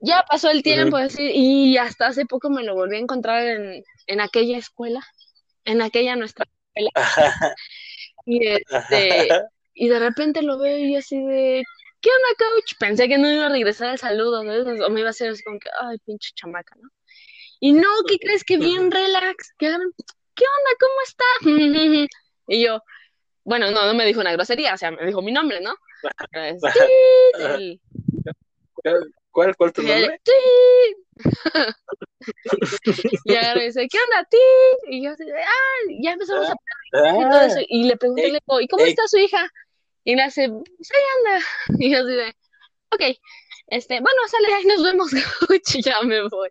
[0.00, 3.84] ya pasó el tiempo, así, y hasta hace poco me lo volví a encontrar en,
[4.06, 5.00] en aquella escuela,
[5.64, 6.46] en aquella nuestra
[8.26, 9.28] y, este,
[9.74, 11.62] y de repente lo veo y así de,
[12.00, 12.74] ¿qué onda, coach?
[12.78, 15.58] Pensé que no iba a regresar el saludo, o me iba a hacer así como
[15.58, 16.88] que, ay, pinche chamaca, ¿no?
[17.60, 19.54] Y no, ¿qué crees que bien relax?
[19.58, 20.70] ¿Qué, ¿qué onda?
[20.80, 21.24] ¿Cómo está?
[22.48, 22.80] y yo,
[23.44, 25.74] bueno, no, no me dijo una grosería, o sea, me dijo mi nombre, ¿no?
[29.30, 30.20] ¿Cuál, cuál tu nombre?
[33.24, 34.38] Y ahora dice, ¿qué onda, ti?
[34.88, 36.54] Y yo ah, ya empezamos a
[36.92, 37.60] hablar y todo eso.
[37.68, 38.28] Y le pregunté,
[38.60, 39.50] ¿y cómo está su hija?
[40.04, 41.46] Y me hace, pues ahí anda.
[41.78, 42.36] Y yo así de,
[42.90, 43.18] ok,
[43.68, 45.10] este, bueno, sale, ahí nos vemos,
[45.84, 46.50] ya me voy.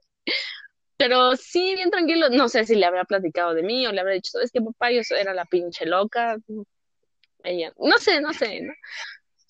[0.97, 4.15] Pero sí, bien tranquilo, no sé si le habría platicado de mí o le habría
[4.15, 4.91] dicho, ¿sabes qué, papá?
[4.91, 6.37] Yo era la pinche loca.
[7.43, 8.73] Ella, no sé, no sé, ¿no?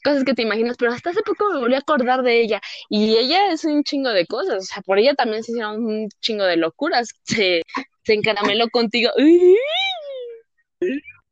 [0.04, 2.62] Cosas que te imaginas, pero hasta hace poco me volví a acordar de ella.
[2.90, 6.10] Y ella es un chingo de cosas, o sea, por ella también se hicieron un
[6.22, 7.10] chingo de locuras.
[7.24, 7.62] Se,
[8.04, 9.12] se encarameló contigo.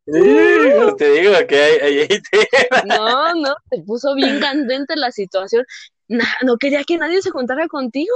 [0.06, 2.08] te digo que hay, hay,
[2.86, 5.66] No, no, se puso bien candente la situación.
[6.08, 8.16] no quería que nadie se contara contigo.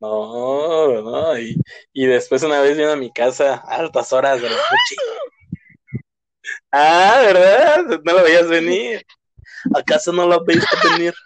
[0.00, 1.60] No, no, y,
[1.92, 4.96] y después una vez vino a mi casa a altas horas de la noche.
[6.70, 8.00] Ah, ¿verdad?
[8.04, 9.04] No lo veías venir.
[9.74, 11.14] ¿Acaso no lo veías venir?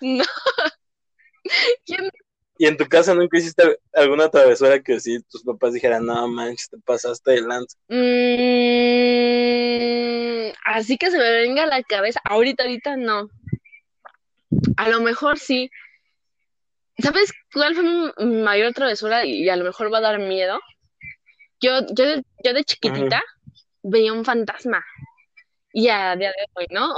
[0.00, 0.24] No.
[2.58, 6.70] ¿Y en tu casa nunca hiciste alguna travesura que sí tus papás dijeran, no manches,
[6.70, 7.76] te pasaste de lanza?
[7.88, 7.94] Mm,
[10.64, 12.20] así que se me venga a la cabeza.
[12.24, 13.28] Ahorita, ahorita no.
[14.76, 15.70] A lo mejor sí.
[16.98, 19.24] ¿Sabes cuál fue mi mayor travesura?
[19.24, 20.60] Y a lo mejor va a dar miedo.
[21.64, 23.22] Yo, yo, yo de chiquitita
[23.82, 24.84] veía un fantasma.
[25.72, 26.94] Y a día de hoy, ¿no?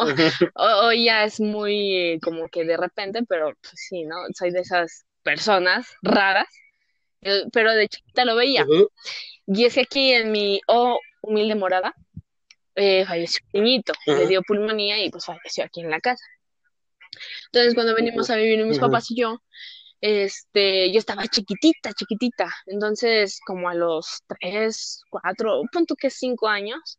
[0.55, 4.17] Hoy ya es muy como que de repente, pero pues sí, ¿no?
[4.35, 6.49] Soy de esas personas raras.
[7.53, 8.67] Pero de chiquita lo veía.
[9.47, 11.95] Y es que aquí en mi oh, humilde morada
[12.75, 16.25] eh, falleció un niñito, le dio pulmonía y pues falleció aquí en la casa.
[17.47, 19.41] Entonces cuando venimos a vivir mis papás y yo,
[20.01, 26.99] este, yo estaba chiquitita, chiquitita, entonces como a los tres, cuatro, punto que cinco años,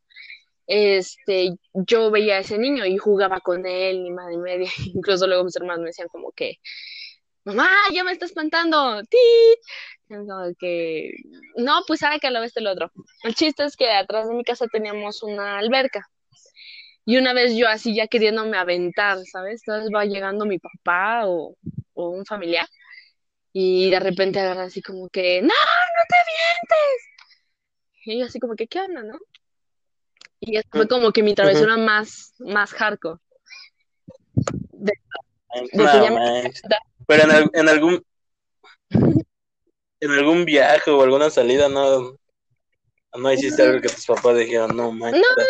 [0.67, 5.45] este, yo veía a ese niño y jugaba con él, ni madre media, incluso luego
[5.45, 6.57] mis hermanos me decían como que,
[7.45, 9.17] mamá, ya me está espantando, ti,
[10.59, 11.11] que,
[11.57, 12.91] no, pues sabe que lo ves el otro.
[13.23, 16.07] El chiste es que atrás de mi casa teníamos una alberca.
[17.05, 19.61] Y una vez yo así ya queriéndome aventar, ¿sabes?
[19.65, 21.55] Entonces va llegando mi papá o,
[21.93, 22.67] o un familiar
[23.59, 28.05] y de repente agarra así como que, no, no te vientes.
[28.05, 29.17] Y yo así como que, ¿qué onda, no?
[30.39, 33.19] Y eso fue como que mi travesura más, más hardcore.
[37.07, 38.05] Pero en, en, algún
[38.91, 42.15] en algún viaje o alguna salida no
[43.15, 45.19] no hiciste algo que tus papás dijeron, no manches.
[45.19, 45.43] No,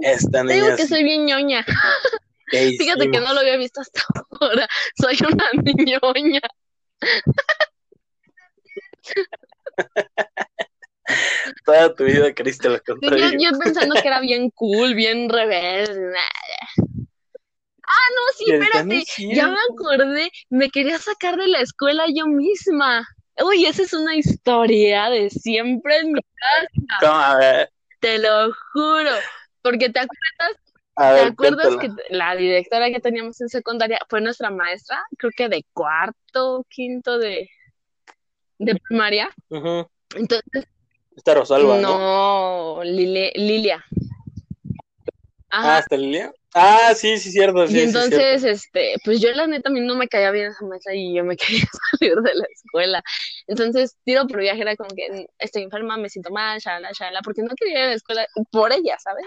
[0.00, 1.64] esta niña digo que soy bien ñoña.
[2.50, 4.02] Fíjate que no lo había visto hasta
[4.38, 4.68] ahora.
[5.00, 6.42] Soy una niñoña.
[11.64, 13.38] Toda tu vida queriste lo contrario.
[13.38, 16.18] Yo, yo, pensando que era bien cool, bien rebelde.
[17.88, 19.02] Ah, no, sí, espérate.
[19.34, 20.30] Ya me acordé.
[20.50, 23.08] Me quería sacar de la escuela yo misma.
[23.42, 26.68] Uy, esa es una historia de siempre en mi casa.
[28.00, 29.12] Te lo juro.
[29.62, 30.60] Porque te acuerdas
[30.98, 35.02] ¿Te acuerdas que la directora que teníamos en secundaria fue nuestra maestra?
[35.16, 37.48] Creo que de cuarto, quinto de,
[38.58, 39.30] de primaria.
[39.48, 40.66] Entonces.
[41.16, 41.78] Está Rosalba.
[41.78, 43.84] No, Lilia.
[45.50, 46.32] Ah, ¿está Lilia?
[46.54, 47.66] Ah, sí, sí, cierto.
[47.66, 50.94] y entonces, este, pues yo la neta a mí no me caía bien esa maestra
[50.94, 53.02] y yo me quería salir de la escuela.
[53.46, 57.42] Entonces, tiro por viaje era como que estoy enferma, me siento mal, shala, shala, porque
[57.42, 59.26] no quería ir a la escuela por ella, ¿sabes?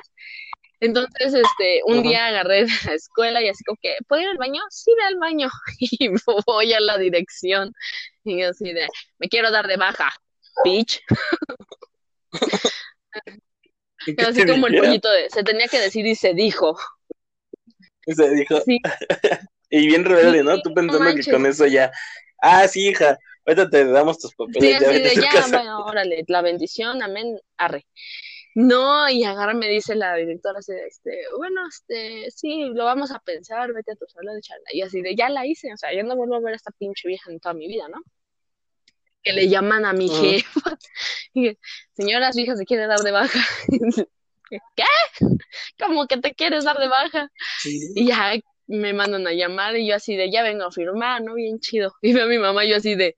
[0.81, 4.37] Entonces, este, un día agarré de la escuela y así como que, ¿puedo ir al
[4.37, 4.63] baño?
[4.71, 5.47] Sí, ve al baño.
[5.79, 6.09] Y
[6.45, 7.71] voy a la dirección.
[8.23, 8.87] Y así de,
[9.19, 10.11] me quiero dar de baja,
[10.65, 11.01] bitch.
[14.17, 16.75] así como el pollito de, se tenía que decir y se dijo.
[18.07, 18.59] Se dijo.
[18.61, 18.79] Sí.
[19.69, 20.59] y bien rebelde, ¿no?
[20.61, 21.91] Tú pensando que con eso ya,
[22.41, 24.79] ah, sí, hija, ahorita te damos tus papeles.
[24.79, 27.85] Sí, así de, ya, bueno, órale, la bendición, amén, arre.
[28.53, 33.11] No, y agarra me dice la directora así de, este, bueno, este, sí, lo vamos
[33.11, 34.65] a pensar, vete a tu sala de charla.
[34.73, 36.71] Y así de, ya la hice, o sea, yo no vuelvo a ver a esta
[36.71, 38.01] pinche vieja en toda mi vida, ¿no?
[39.23, 40.77] Que le llaman a mi jefa.
[41.33, 41.57] Y,
[41.93, 43.39] Señora, su hija se quiere dar de baja.
[44.49, 44.83] ¿Qué?
[45.79, 47.31] ¿Cómo que te quieres dar de baja?
[47.63, 48.33] Y ya
[48.67, 51.35] me mandan a llamar y yo así de, ya vengo a firmar, ¿no?
[51.35, 51.93] Bien chido.
[52.01, 53.15] Y veo a mi mamá yo así de,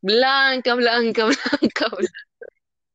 [0.00, 2.29] blanca, blanca, blanca, blanca.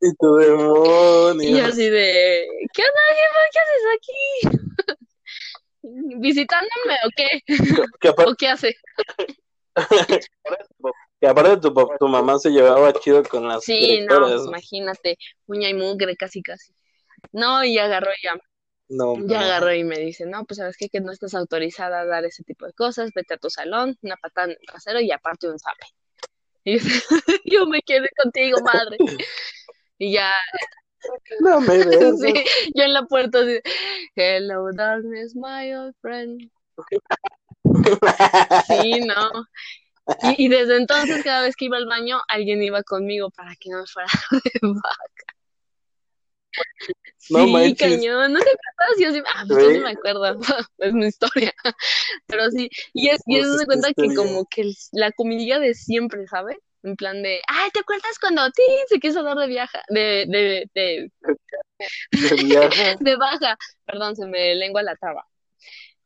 [0.07, 1.49] Y tu demonio.
[1.49, 3.41] Y así de, ¿qué onda, jefa?
[3.51, 4.97] ¿Qué haces aquí?
[6.21, 7.41] ¿Visitándome o qué?
[8.09, 8.75] Aparte, ¿O qué hace?
[11.19, 14.45] que aparte tu, tu mamá se llevaba chido con las Sí, no, directoras.
[14.47, 16.73] imagínate, uña y mugre, casi, casi.
[17.31, 18.35] No, y agarró ya,
[18.89, 19.45] No, ya no.
[19.45, 22.43] agarró y me dice, no, pues sabes qué, que no estás autorizada a dar ese
[22.43, 25.57] tipo de cosas, vete a tu salón, una patada en el trasero y aparte un
[25.59, 25.85] zape.
[26.67, 26.79] Y
[27.51, 28.97] yo me quedé contigo, madre.
[29.97, 30.31] Y ya,
[31.41, 32.19] No me des.
[32.21, 32.33] sí,
[32.75, 33.59] yo en la puerta así,
[34.15, 36.49] hello darkness, my old friend.
[38.67, 39.31] Sí, no.
[40.23, 43.69] Y, y desde entonces, cada vez que iba al baño, alguien iba conmigo para que
[43.69, 45.25] no me fuera de vaca.
[47.29, 47.77] No Sí, manches.
[47.77, 48.97] cañón, ¿no te acuerdas?
[48.99, 50.39] Yo sí, ah, pues yo sí me acuerdo,
[50.77, 51.53] es mi historia.
[52.27, 54.15] Pero sí, y es, y Pues es de es tu cuenta que historia.
[54.15, 56.57] como que la comidilla de siempre, ¿sabes?
[56.85, 60.69] En plan de, ay, ¿te acuerdas cuando ti se quiso dar de viaja, de, de,
[60.75, 61.11] de,
[62.11, 62.95] De viaje.
[62.99, 63.57] de baja?
[63.85, 65.25] Perdón, se me lengua la traba.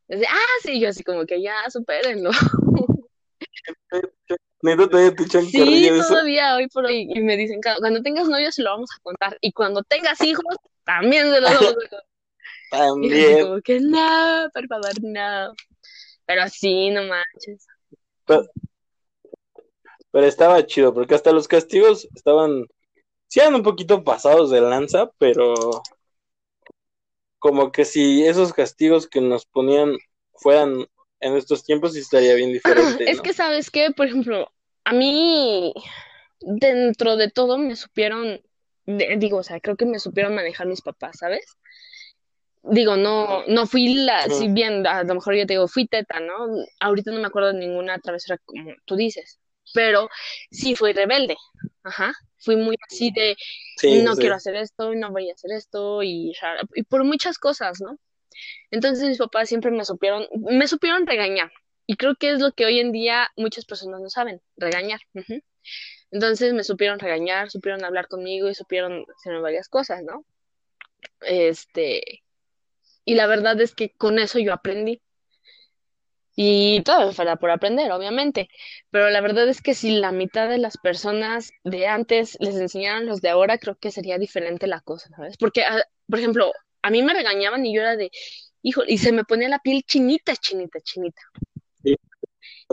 [0.08, 2.30] Dice, ah, sí, yo así como que ya, supérenlo.
[4.62, 7.08] Neta, todavía te echan Sí, todavía hoy por hoy.
[7.14, 9.36] Y me dicen, "Cu- cuando tengas novio se lo vamos a contar.
[9.40, 10.44] Y cuando tengas hijos,
[10.84, 12.04] también se lo vamos a contar.
[13.02, 13.40] Y yo así También.
[13.40, 15.54] como que, no, por favor, no.
[16.26, 17.66] Pero sí, no manches.
[18.26, 18.46] Pero
[20.12, 22.66] estaba chido, porque hasta los castigos estaban,
[23.28, 25.54] sí eran un poquito pasados de lanza, pero
[27.38, 29.96] como que si esos castigos que nos ponían
[30.34, 30.86] fueran
[31.20, 33.90] en estos tiempos, sí estaría bien diferente, Es que, ¿sabes qué?
[33.90, 34.52] Por ejemplo,
[34.84, 35.72] a mí,
[36.40, 38.40] dentro de todo, me supieron,
[38.86, 41.56] digo, o sea, creo que me supieron manejar mis papás, ¿sabes?
[42.62, 46.20] Digo, no, no fui la, si bien a lo mejor yo te digo, fui teta,
[46.20, 46.34] ¿no?
[46.78, 49.40] Ahorita no me acuerdo de ninguna travesura como tú dices,
[49.74, 50.08] pero
[50.50, 51.36] sí fui rebelde,
[51.82, 53.36] ajá, fui muy así de,
[53.76, 54.20] Sí, no sí.
[54.20, 56.32] quiero hacer esto, no voy a hacer esto, y,
[56.74, 57.98] y por muchas cosas, ¿no?
[58.70, 61.50] Entonces mis papás siempre me supieron, me supieron regañar,
[61.86, 65.00] y creo que es lo que hoy en día muchas personas no saben, regañar.
[66.12, 70.24] Entonces me supieron regañar, supieron hablar conmigo y supieron hacerme varias cosas, ¿no?
[71.20, 72.22] Este,
[73.04, 75.02] y la verdad es que con eso yo aprendí.
[76.42, 78.48] Y todo fuera por aprender, obviamente.
[78.90, 83.04] Pero la verdad es que si la mitad de las personas de antes les enseñaran
[83.04, 85.36] los de ahora, creo que sería diferente la cosa, ¿sabes?
[85.36, 88.10] Porque, ah, por ejemplo, a mí me regañaban y yo era de,
[88.62, 91.20] hijo, y se me ponía la piel chinita, chinita, chinita.
[91.82, 91.94] Sí,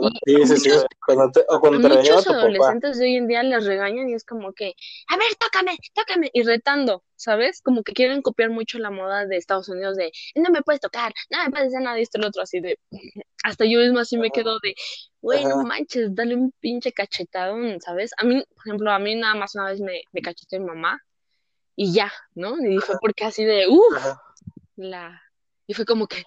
[0.00, 0.70] Y sí, sí, sí.
[0.70, 2.40] muchos, Cuando te, o cuando te muchos tu papá.
[2.40, 4.74] adolescentes de hoy en día les regañan y es como que,
[5.08, 7.60] a ver, tócame, tócame, y retando, ¿sabes?
[7.62, 11.12] Como que quieren copiar mucho la moda de Estados Unidos de, no me puedes tocar,
[11.30, 12.78] no me puedes hacer nada, y esto y lo otro, así de,
[13.44, 14.74] hasta yo mismo así me quedo de,
[15.20, 18.10] güey, no manches, dale un pinche cachetadón, ¿sabes?
[18.18, 21.00] A mí, por ejemplo, a mí nada más una vez me, me cacheteó mi mamá
[21.76, 22.56] y ya, ¿no?
[22.64, 24.04] Y fue porque así de, uff,
[24.76, 25.22] la...
[25.66, 26.24] Y fue como que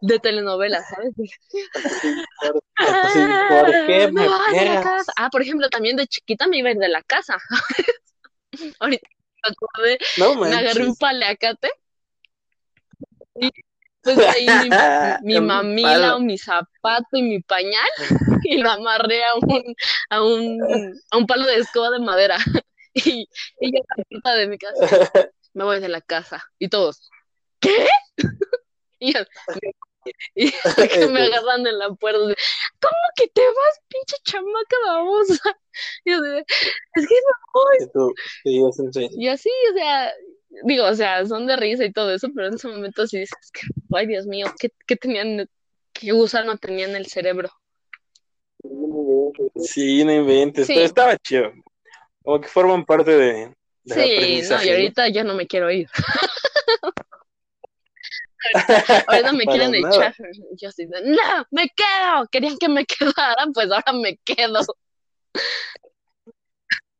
[0.00, 1.12] de telenovela, ¿sabes?
[1.14, 4.82] Por- sí, ¿por qué "Ah, me no vas a la pegas?
[4.84, 5.12] casa.
[5.16, 7.36] Ah, por ejemplo, también de chiquita me iba a ir de la casa.
[8.80, 9.08] Ahorita
[9.44, 11.68] me acordé, No me agarré un paleacate
[13.36, 13.50] y
[14.02, 14.46] pues ahí
[15.22, 17.88] mi, mamila o mi zapato y mi pañal
[18.44, 19.74] y lo amarré a un,
[20.10, 22.36] a un, a un palo de escoba de madera.
[22.92, 23.28] Y,
[23.60, 25.12] y yo la puerta de mi casa,
[25.54, 26.44] me voy de la casa.
[26.58, 27.08] Y todos,
[27.60, 27.86] ¿qué?
[28.98, 29.20] Y yo,
[30.34, 32.18] y que me agarran en la puerta.
[32.26, 32.36] de,
[32.80, 35.56] ¿Cómo que te vas, pinche chamaca babosa?
[36.04, 36.44] Y yo es
[36.94, 38.12] que me voy.
[39.12, 40.12] Y así, o sea,
[40.64, 43.50] digo, o sea, son de risa y todo eso, pero en ese momento sí dices
[43.52, 43.60] que,
[43.96, 45.48] ay, Dios mío, ¿qué, qué tenían,
[45.92, 47.50] qué gusano tenían en el cerebro?
[49.56, 50.74] Sí, no inventes, Sí.
[50.74, 51.52] pero estaba chido.
[52.22, 53.54] Como que forman parte de,
[53.86, 55.88] Sí, no, y ahorita ya no me quiero ir.
[59.06, 60.14] Ahorita me quieren echar.
[60.56, 62.26] Yo así no, me quedo.
[62.30, 64.60] Querían que me quedara, pues ahora me quedo.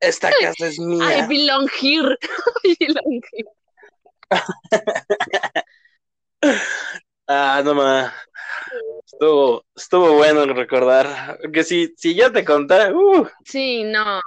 [0.00, 1.26] Esta casa es I mía.
[1.28, 2.16] belong here.
[2.64, 3.50] I belong here.
[7.32, 8.12] Ah, no más.
[9.06, 11.38] Estuvo, estuvo bueno recordar.
[11.52, 14.20] Que si, si yo te contara, uh, Sí, no.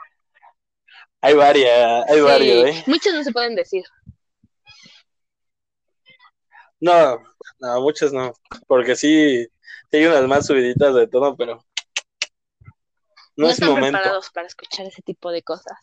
[1.21, 2.83] hay varias, hay sí, varios, ¿eh?
[2.87, 3.83] Muchos no se pueden decir.
[6.79, 7.21] No,
[7.59, 8.33] no, muchas no.
[8.67, 9.45] Porque sí,
[9.91, 11.63] sí hay unas más subiditas de todo, pero
[13.35, 13.91] no, No es están momento.
[13.97, 15.77] preparados para escuchar ese tipo de cosas.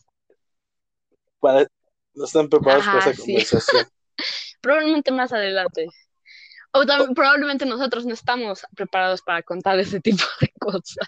[1.39, 1.67] Para-
[2.13, 3.21] no están preparados para esa sí.
[3.21, 3.87] conversación.
[4.61, 5.87] Probablemente más adelante.
[6.73, 11.07] O también, probablemente nosotros no estamos preparados para contar ese tipo de cosas.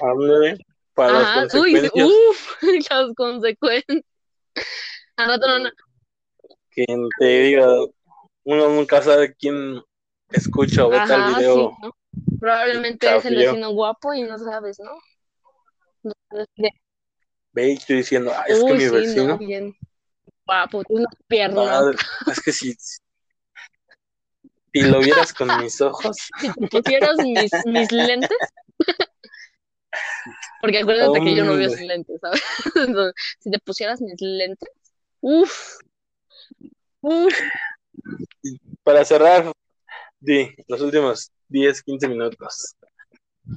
[0.00, 0.58] Háblale
[0.94, 2.08] para las Ajá, uy, sí, consecuencias.
[2.30, 4.04] uf, las consecuencias.
[5.16, 5.70] Al rato no, no.
[6.70, 7.66] Quien te diga,
[8.44, 9.82] uno nunca sabe quién
[10.30, 11.54] escucha o ve tal Ajá, video.
[11.70, 11.96] sí, ¿no?
[12.40, 14.92] Probablemente es el vecino guapo y no sabes, ¿no?
[16.02, 16.12] No
[17.52, 19.74] Ve estoy diciendo, "Ah, es que mi sí, vecino, no, bien
[20.44, 21.66] guapo, tiene unas piernas.
[21.66, 21.96] madre,
[22.30, 22.74] es que si,
[24.72, 28.38] si lo vieras con mis ojos, Si te pusieras mis, mis lentes,
[30.60, 32.42] porque acuérdate que yo no veo sin lentes, ¿sabes?
[32.76, 34.70] Entonces, si te pusieras mis lentes,
[35.20, 35.78] uff,
[37.00, 37.34] uff,
[38.82, 39.52] para cerrar,
[40.20, 42.76] di los últimos 10, 15 minutos.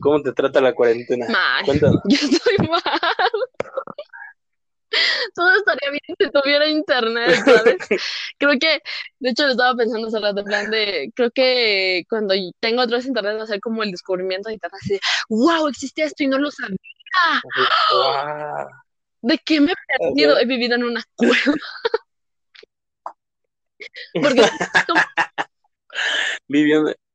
[0.02, 1.28] ¿Cómo te trata la cuarentena?
[1.30, 1.66] mal.
[1.66, 2.02] Cuéntanos.
[2.06, 2.82] Yo estoy mal.
[5.36, 7.78] Todo estaría bien si tuviera internet, ¿sabes?
[8.40, 8.82] Creo que,
[9.20, 12.98] de hecho, lo estaba pensando hace rato, en plan de, creo que cuando tengo otra
[12.98, 16.24] vez internet va a ser como el descubrimiento de internet, así de, wow, existe esto
[16.24, 16.78] y no lo sabía.
[17.92, 18.68] Guau.
[19.22, 20.40] ¿De qué me he perdido?
[20.40, 21.36] He vivido en una cueva.
[24.14, 24.42] Porque
[24.88, 25.02] como-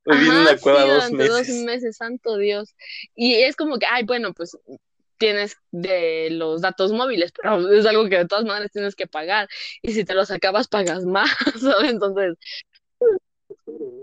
[0.06, 1.64] Viví en, viví en una cueva sí, dos durante dos meses.
[1.64, 2.74] meses, santo Dios.
[3.14, 4.56] Y es como que, ay, bueno, pues
[5.18, 9.48] tienes de los datos móviles, pero es algo que de todas maneras tienes que pagar.
[9.82, 11.30] Y si te los acabas, pagas más,
[11.60, 11.90] ¿sabes?
[11.90, 12.36] Entonces,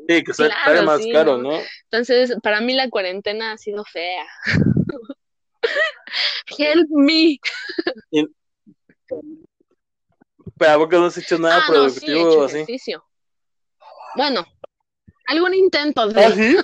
[0.08, 1.52] Sí, que Claro, sale más sí, caro, ¿no?
[1.52, 1.60] ¿no?
[1.86, 4.26] entonces, para mí la cuarentena ha sido fea.
[6.58, 7.40] Help me.
[10.58, 12.56] Pero ¿a poco no has hecho nada Ah, no, sí, he productivo hecho así?
[12.58, 13.06] ejercicio.
[14.16, 14.46] Bueno,
[15.32, 16.56] algún intento de, ¿Ah, sí?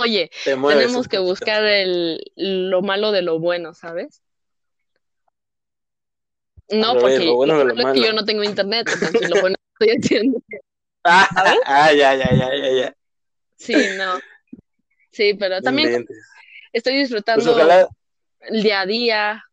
[0.00, 4.22] oye, tenemos que buscar el, lo malo de lo bueno, ¿sabes?
[6.70, 8.06] No, porque lo bueno de lo malo es que malo.
[8.06, 10.42] yo no tengo internet, entonces lo bueno que estoy haciendo.
[11.04, 11.28] Ah,
[11.66, 12.94] ah, ya, ya, ya, ya, ya.
[13.56, 14.18] Sí, no.
[15.12, 16.16] Sí, pero también inventes.
[16.72, 17.88] estoy Pues disfrutando ojalá,
[18.40, 19.44] el día a día.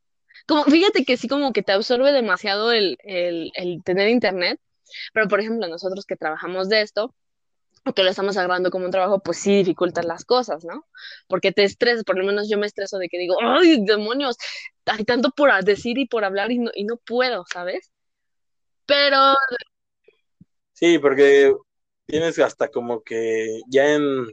[0.48, 4.60] Como, fíjate que sí, como que te absorbe demasiado el, el, el tener internet,
[5.14, 7.14] pero por ejemplo, nosotros que trabajamos de esto,
[7.86, 10.86] o que lo estamos agarrando como un trabajo, pues sí dificultan las cosas, ¿no?
[11.28, 14.38] Porque te estresas, por lo menos yo me estreso de que digo, ¡ay, demonios!
[14.86, 17.92] Hay tanto por decir y por hablar y no, y no puedo, ¿sabes?
[18.86, 19.36] Pero
[20.74, 21.54] sí, porque
[22.06, 24.28] tienes hasta como que ya en,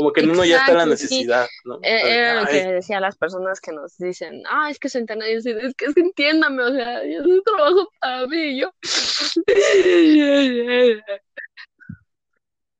[0.00, 0.90] como que en uno ya está la sí.
[0.90, 1.74] necesidad, ¿no?
[1.82, 4.96] Eh, Era lo que decía a las personas que nos dicen, ah, es que su
[4.98, 5.44] internet, es
[5.76, 8.70] que, es que entiéndame, o sea, es un trabajo para mí, y yo.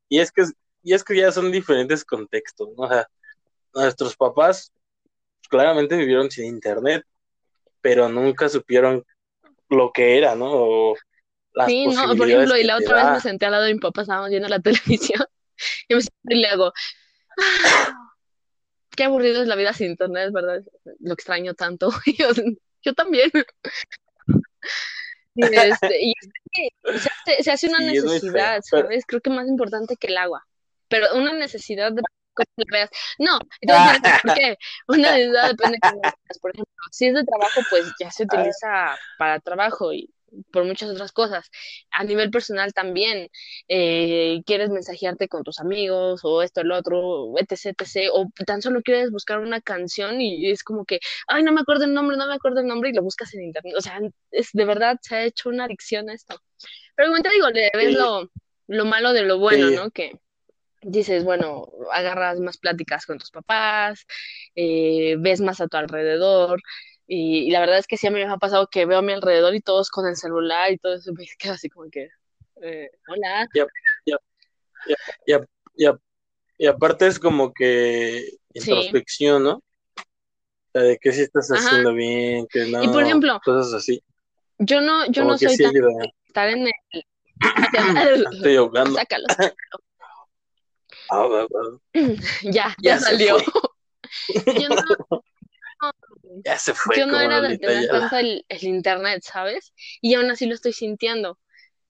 [0.09, 0.45] Y es que,
[0.83, 2.85] y es que ya son diferentes contextos, ¿no?
[2.85, 3.07] O sea,
[3.75, 4.73] nuestros papás
[5.51, 7.05] claramente vivieron sin internet,
[7.83, 9.05] pero nunca supieron
[9.69, 10.51] lo que era, ¿no?
[10.53, 10.97] O
[11.53, 13.81] las Sí, no, por ejemplo, y la otra vez me senté al lado de mi
[13.81, 14.61] papá, estábamos viendo la
[15.19, 15.23] televisión,
[15.87, 16.73] y me siento y le hago, "Ah,
[18.97, 20.63] qué aburrido es la vida sin internet, ¿verdad?
[21.01, 21.91] Lo extraño tanto.
[22.19, 22.29] Yo,
[22.83, 23.31] yo también.
[25.35, 26.15] Y, este, y
[26.99, 29.05] se hace, se hace una Sí, necesidad, pero- ¿sabes?
[29.07, 30.45] Creo que más importante que el agua.
[30.89, 32.03] Pero una necesidad de
[32.71, 32.91] veas.
[33.19, 34.57] No, y te voy a decir por qué.
[34.89, 36.39] Una necesidad depende de cómo veas.
[36.41, 40.11] Por ejemplo, si es de trabajo, pues ya se utiliza para trabajo y
[40.53, 41.51] por muchas otras cosas.
[41.91, 43.29] A nivel personal también,
[43.69, 48.83] eh, quieres mensajearte con tus amigos o esto, el otro, etc, etc, o tan solo
[48.83, 52.27] quieres buscar una canción y es como que, ay, no me acuerdo el nombre, no
[52.27, 53.75] me acuerdo el nombre y lo buscas en internet.
[53.77, 54.01] O sea,
[54.31, 56.41] es de verdad se ha hecho una adicción a esto.
[56.97, 58.31] Pero como te digo, le ves lo,
[58.69, 59.75] lo malo de lo bueno, Sí.
[59.75, 59.91] ¿no?
[59.91, 60.13] Que
[60.83, 64.07] dices, bueno, agarras más pláticas con tus papás,
[64.55, 66.61] eh, ves más a tu alrededor.
[67.13, 69.03] Y, y la verdad es que sí a mí me ha pasado que veo a
[69.03, 72.09] mi alrededor y todos con el celular y todo eso, me quedo así como que,
[72.63, 73.49] eh, hola.
[73.53, 73.67] Y, a-
[75.77, 75.99] y a-
[76.57, 78.23] y aparte es como que
[78.55, 78.61] Sí.
[78.61, 79.63] introspección, ¿no?
[80.73, 81.67] Sea, de que si estás Ajá.
[81.67, 84.05] haciendo bien, que no, Y por ejemplo, cosas así.
[84.59, 85.73] Yo no, yo Como no soy sí tan
[86.29, 87.05] estar en el...
[88.35, 88.95] Estoy ahogando.
[88.95, 89.27] Sácalo.
[91.13, 91.27] Ah.
[92.43, 93.37] Ya, Ya ya salió.
[94.61, 95.23] Yo no,
[96.45, 99.73] Ya se fue yo no era de tener tanto el, el internet, ¿sabes?
[100.01, 101.39] Y aún así lo estoy sintiendo.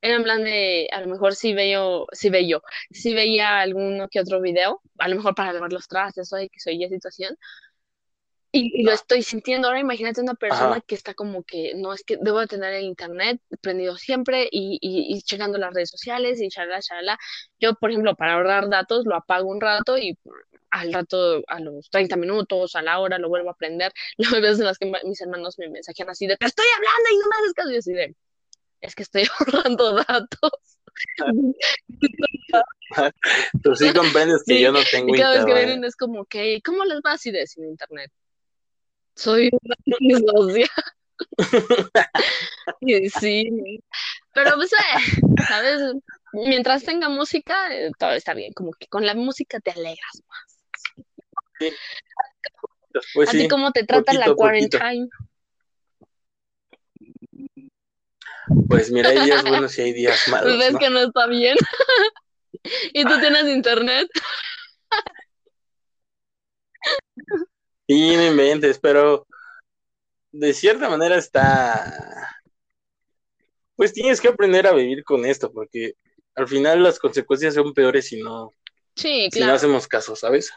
[0.02, 4.20] Era en plan de, a lo mejor sí veo, sí veo, sí veía alguno que
[4.20, 7.36] otro video, a lo mejor para lavar los trastes o X o Y situación,
[8.52, 9.68] y, y lo estoy sintiendo.
[9.68, 10.80] Ahora imagínate una persona Ajá.
[10.80, 14.78] que está como que, no, es que debo de tener el internet prendido siempre y,
[14.80, 17.18] y, y checando las redes sociales y chalala, chalala.
[17.60, 20.18] Yo, por ejemplo, para ahorrar datos, lo apago un rato y
[20.70, 23.92] al rato, a los 30 minutos, a la hora, lo vuelvo a prender.
[24.16, 27.18] Las veces en las que mis hermanos me mensajean así de, te estoy hablando y
[27.18, 27.70] no me haces caso.
[27.70, 28.14] Y así de,
[28.80, 30.52] es que estoy ahorrando datos.
[33.62, 36.24] Tú sí comprendes que Sí, yo no tengo Y cada vez que vienen es como
[36.24, 38.10] que, ¿cómo les va así de sin internet?
[39.14, 39.76] Soy una.
[42.80, 43.80] Y sí,
[44.32, 44.76] pero pues, eh,
[45.46, 45.80] ¿sabes?
[46.32, 48.52] Mientras tenga música, eh, todo está bien.
[48.52, 50.49] Como que con la música te alegras más.
[52.92, 54.36] Después Así sí, como te trata la poquito.
[54.36, 55.08] quarantine.
[58.68, 60.78] pues mira, hay días buenos y hay días Pues malos, ves ¿no?
[60.78, 61.56] que no está bien.
[62.92, 64.08] Y tú tienes internet.
[67.88, 69.26] Sí, no inventes, pero
[70.32, 72.36] de cierta manera está...
[73.76, 75.94] Pues tienes que aprender a vivir con esto, porque
[76.34, 78.52] al final las consecuencias son peores si no,
[78.94, 79.54] Sí, si no claro.
[79.54, 80.52] hacemos caso, ¿sabes?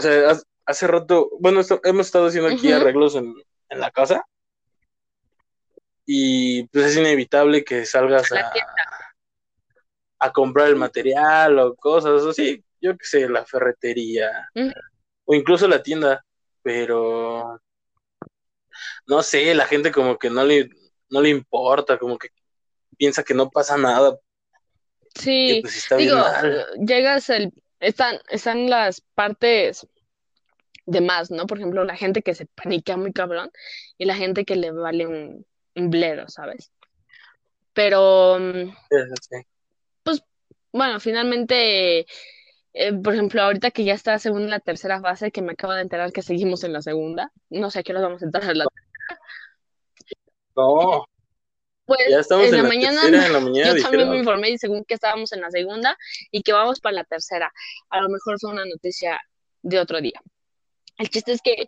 [0.00, 3.34] O sea, hace rato, bueno, esto- hemos estado haciendo aquí arreglos en,
[3.68, 4.24] en la casa.
[6.06, 8.50] Y pues es inevitable que salgas a,
[10.18, 14.48] a comprar el material o cosas así, yo qué sé, la ferretería
[15.24, 16.24] o incluso la tienda,
[16.62, 17.60] pero
[19.06, 20.70] no sé, la gente como que no le,
[21.10, 22.28] no le importa, como que
[22.96, 24.18] piensa que no pasa nada,
[25.14, 26.16] Sí, pues está digo,
[26.86, 29.86] llegas el, están, están las partes
[30.86, 31.46] de más, ¿no?
[31.46, 33.50] Por ejemplo, la gente que se paniquea muy cabrón
[33.98, 36.72] y la gente que le vale un, un bledo, ¿sabes?
[37.72, 38.74] Pero, mm,
[40.04, 40.22] Sí.
[40.72, 42.06] bueno, finalmente,
[42.72, 45.82] eh, por ejemplo, ahorita que ya está según la tercera fase, que me acabo de
[45.82, 48.54] enterar que seguimos en la segunda, no sé a qué hora vamos a entrar a
[48.54, 48.66] la
[50.56, 51.04] No,
[51.96, 54.16] Pues ya estamos en en la la mañana tercera, en la mañana yo también me
[54.16, 54.16] dijeron.
[54.18, 55.96] informé y según que estábamos en la segunda
[56.30, 57.52] y que vamos para la tercera.
[57.90, 59.20] A lo mejor fue una noticia
[59.62, 60.20] de otro día.
[60.98, 61.66] El chiste es que,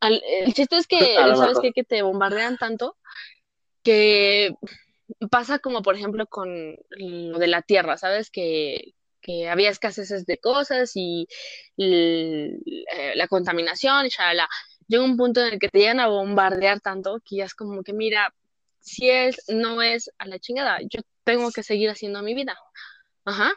[0.00, 0.96] al- el chiste es que,
[1.36, 1.72] ¿sabes qué?
[1.72, 2.96] Que te bombardean tanto
[3.82, 4.54] que
[5.30, 8.30] pasa como por ejemplo con lo de la tierra, ¿sabes?
[8.30, 11.26] Que, que había escaseces de cosas y
[11.76, 12.50] eh,
[13.14, 14.48] la contaminación y shalala.
[14.86, 17.82] Llega un punto en el que te llegan a bombardear tanto que ya es como
[17.82, 18.34] que, mira,
[18.80, 22.56] si es, no es a la chingada, yo tengo que seguir haciendo mi vida.
[23.24, 23.52] Ajá.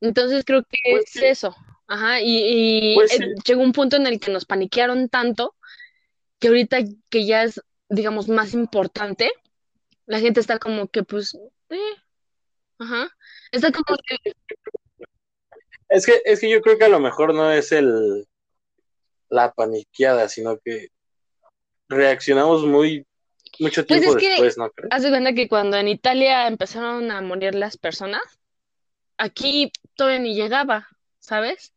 [0.00, 1.24] Entonces creo que Pues es sí.
[1.24, 1.54] eso.
[1.86, 2.20] Ajá.
[2.20, 3.24] Y, y, Pues eh, sí.
[3.46, 5.56] llegó un punto en el que nos paniquearon tanto
[6.38, 6.78] que ahorita
[7.10, 9.30] que ya es, digamos, más importante,
[10.06, 11.36] la gente está como que, pues,
[11.68, 11.94] eh,
[12.78, 13.10] ajá.
[13.52, 14.16] Está como que,
[15.88, 18.26] Es que, es que yo creo que a lo mejor no es el
[19.28, 20.88] la paniqueada, sino que
[21.88, 23.06] reaccionamos muy
[23.60, 24.88] mucho Pues tiempo es que- después, ¿no crees?
[24.92, 28.22] haz de cuenta que cuando en Italia empezaron a morir las personas,
[29.18, 30.88] aquí todavía ni llegaba,
[31.18, 31.72] ¿sabes?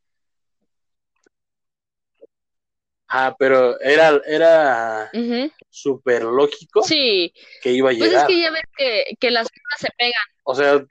[3.08, 5.52] Ah, pero era, era Ujú.
[5.70, 7.32] súper lógico Sí,
[7.62, 8.28] que iba a pues es llegar.
[8.28, 10.24] que ya ves que, que las cosas se pegan.
[10.44, 10.84] O sea,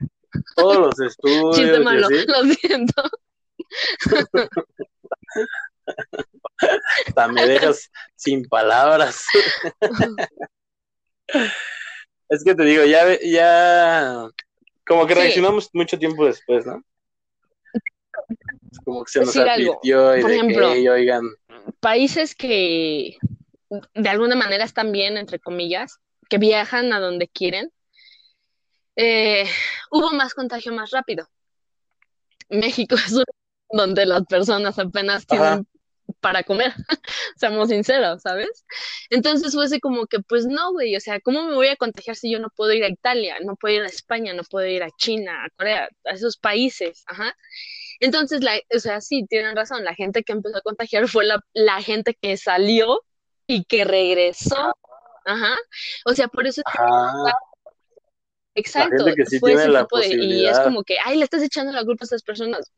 [0.55, 3.03] todos los estudios Chiste y malo, así, lo siento.
[7.07, 9.25] hasta me dejas sin palabras.
[12.29, 14.29] Es que te digo, ya, ya,
[14.87, 15.21] como que Sí.
[15.21, 16.83] reaccionamos mucho tiempo después, ¿no?
[18.85, 19.73] Como que se nos Decir algo.
[19.73, 21.23] advirtió y Por de ejemplo, que, "Ey, oigan,
[21.81, 23.19] Países que
[23.95, 27.71] de alguna manera están bien, entre comillas, que viajan a donde quieren,
[28.97, 29.47] eh,
[29.91, 31.27] hubo más contagio más rápido.
[32.49, 33.15] México es
[33.71, 35.63] donde las personas apenas tienen Ajá.
[36.23, 36.73] Para comer,
[37.37, 38.65] seamos sinceros, ¿sabes?
[39.11, 42.17] Entonces fue así como que, pues no, güey, o sea, ¿cómo me voy a contagiar
[42.17, 44.83] si yo no puedo ir a Italia, no puedo ir a España, no puedo ir
[44.83, 47.03] a China, a Corea, a esos países?
[47.07, 47.37] Ajá.
[48.01, 51.41] Entonces, la, o sea, sí, tienen razón, la gente que empezó a contagiar fue la,
[51.53, 53.03] la gente que salió
[53.47, 54.75] y que regresó.
[55.25, 55.57] Ajá.
[56.07, 57.13] O sea, por eso ajá,
[58.55, 61.25] Exacto, gente que sí fue ese la tipo de, y es como que, ay, le
[61.25, 62.71] estás echando la culpa a estas personas.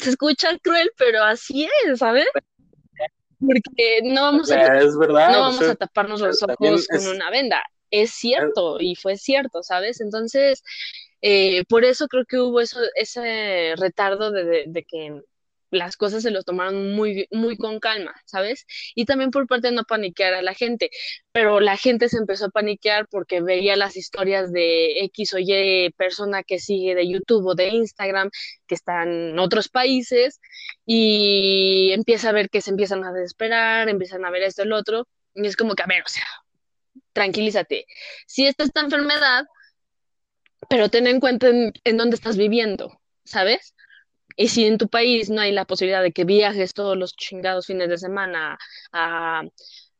[0.00, 2.26] Se escucha cruel, pero así es, ¿sabes?
[3.46, 7.06] Porque no vamos a, es verdad, no o vamos sea, a taparnos los ojos con
[7.06, 7.62] una venda.
[7.90, 10.00] Es cierto, y fue cierto, ¿sabes?
[10.00, 10.62] Entonces,
[11.22, 15.22] eh, por eso creo que hubo eso, ese retardo de, de- de que
[15.70, 18.66] las cosas se los tomaron muy, muy con calma, ¿sabes?
[18.94, 20.90] Y también por parte de no paniquear a la gente,
[21.32, 25.90] pero la gente se empezó a paniquear porque veía las historias de X o Y
[25.96, 28.30] persona que sigue de YouTube o de Instagram,
[28.66, 30.40] que están en otros países,
[30.84, 35.08] y empieza a ver que se empiezan a desesperar, empiezan a ver esto el otro,
[35.34, 36.24] y es como que, a ver, o sea,
[37.12, 37.86] tranquilízate.
[38.26, 39.44] Si esta es esta enfermedad,
[40.68, 43.75] pero ten en cuenta en, en dónde estás viviendo, ¿sabes?
[44.36, 47.66] Y si en tu país no hay la posibilidad de que viajes todos los chingados
[47.66, 48.58] fines de semana
[48.92, 49.42] a,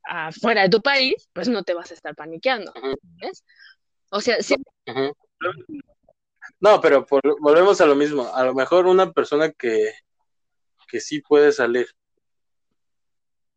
[0.05, 2.73] a fuera de tu país, pues no te vas a estar paniqueando.
[3.03, 3.45] ¿ves?
[4.11, 4.57] O sea, sí.
[6.61, 7.07] No, pero
[7.41, 8.33] volvemos a lo mismo.
[8.35, 9.93] A lo mejor una persona que,
[10.89, 11.89] que sí puede salir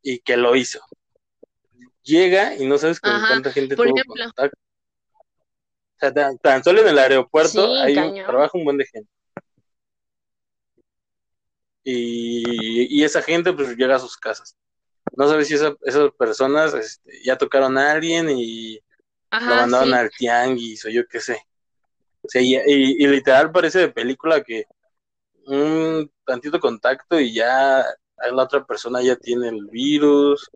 [0.01, 0.79] y que lo hizo.
[2.03, 4.57] Llega y no sabes con cuánta gente tuvo contacto.
[5.95, 9.11] O sea, tan, solo en el aeropuerto hay un, trabaja un buen de gente.
[11.91, 14.55] Y, y, esa gente pues llega a sus casas.
[15.17, 15.73] No sabes si esas
[16.17, 18.75] personas este, ya tocaron a alguien y
[19.31, 21.41] lo mandaron al tianguis o yo qué sé.
[22.35, 24.65] y, literal parece de película que
[25.45, 27.83] un tantito contacto y ya
[28.31, 30.47] la otra persona ya tiene el virus.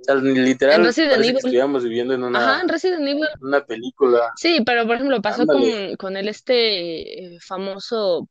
[0.00, 4.32] O sea, literal, parece que estuviéramos viviendo en una, Ajá, en una película.
[4.36, 5.62] Sí, pero por ejemplo, pasó con,
[5.96, 8.28] con el este famoso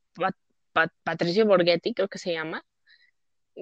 [1.02, 2.64] Patricio Borghetti, creo que se llama,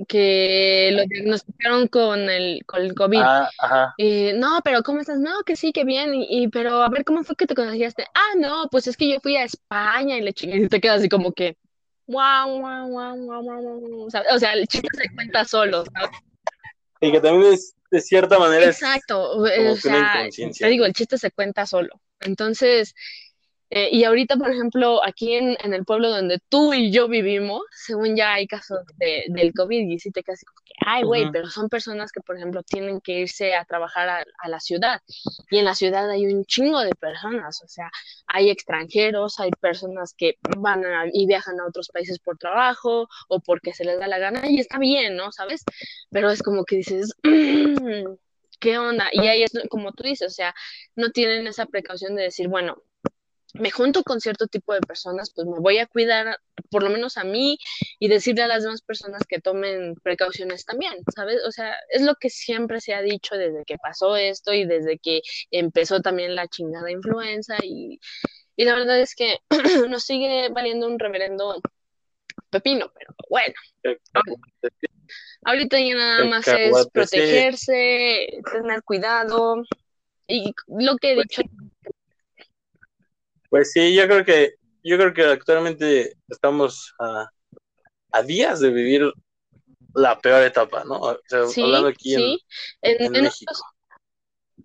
[0.06, 3.20] que lo diagnosticaron con el, con el COVID.
[3.22, 5.18] Ah, y, no, pero ¿cómo estás?
[5.18, 6.12] No, que sí, que bien.
[6.14, 8.06] Y, pero a ver, ¿cómo fue que te conociste?
[8.14, 10.58] Ah, no, pues es que yo fui a España y le chingué.
[10.58, 11.56] Y te quedas así como que,
[12.06, 14.06] wow, wow, wow, wow, wow.
[14.06, 16.16] O sea, o sea el chiste se cuenta solo, ¿sabes?
[17.00, 18.66] Y que también es, de cierta manera.
[18.66, 19.38] Exacto.
[19.38, 22.00] o sea, te digo, el chiste se cuenta solo.
[22.20, 22.94] Entonces,
[23.72, 27.62] eh, y ahorita, por ejemplo, aquí en, en, el pueblo donde tú y yo vivimos,
[27.70, 31.30] según ya hay casos de, del COVID y sí te casi como que, ay, güey,
[31.30, 35.00] pero son personas que, por ejemplo, tienen que irse a trabajar a, a, la ciudad.
[35.50, 37.90] Y en la ciudad hay un chingo de personas, o sea,
[38.26, 43.72] hay extranjeros, hay personas que van y viajan a otros países por trabajo o porque
[43.72, 45.30] se les da la gana y está bien, ¿no?
[45.30, 45.62] ¿Sabes?
[46.10, 47.14] Pero es como que dices,
[48.60, 49.08] ¿qué onda?
[49.12, 50.54] Y ahí es como tú dices, o sea,
[50.96, 52.82] no tienen esa precaución de decir, bueno,
[53.55, 56.38] me junto con cierto tipo de personas, pues me voy a cuidar,
[56.70, 57.59] por lo menos a mí,
[57.98, 61.38] y decirle a las demás personas que tomen precauciones también, ¿sabes?
[61.46, 64.98] O sea, es lo que siempre se ha dicho desde que pasó esto y desde
[64.98, 67.98] que empezó también la chingada influenza y,
[68.57, 69.38] y la verdad es que
[69.88, 71.61] nos sigue valiendo un reverendo
[72.51, 73.55] pepino, pero bueno.
[75.44, 79.62] Ahorita ya nada más es protegerse, tener cuidado
[80.26, 81.42] y lo que he pues dicho
[83.51, 87.28] pues sí, yo creo que, yo creo que actualmente estamos a,
[88.12, 89.12] a días de vivir
[89.94, 91.01] la peor etapa, ¿no?
[91.01, 92.38] O sea, hablando aquí en,
[92.82, 93.53] en, México.
[93.53, 93.62] Otros,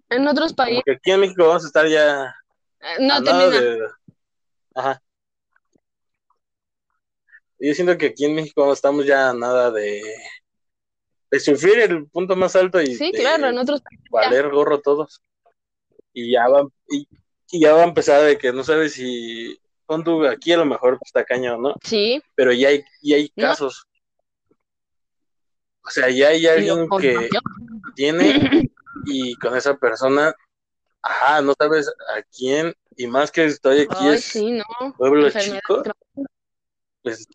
[0.10, 0.84] en otros países.
[0.86, 2.36] Porque aquí en México vamos a estar ya.
[2.80, 3.50] Eh, no termina.
[3.50, 3.88] De...
[4.76, 5.02] Ajá.
[7.58, 10.02] Yo siento que aquí en México estamos ya nada de,
[11.32, 15.22] de sufrir el punto más alto y sí, claro, en otros países valer gorro todos.
[16.14, 17.08] Y ya van, y,
[17.56, 20.66] y ya va a empezar de que no sabes si con tu aquí a lo
[20.66, 21.74] mejor está cañón, ¿no?
[21.82, 22.22] Sí.
[22.36, 23.88] Pero ya hay, ya hay casos.
[25.82, 27.30] O sea, ya hay alguien que
[27.96, 28.70] tiene
[29.06, 30.36] y con esa persona,
[31.02, 34.38] ajá, no sabes a quién, y más que estoy aquí es
[34.98, 35.82] pueblo chico,
[37.04, 37.26] pues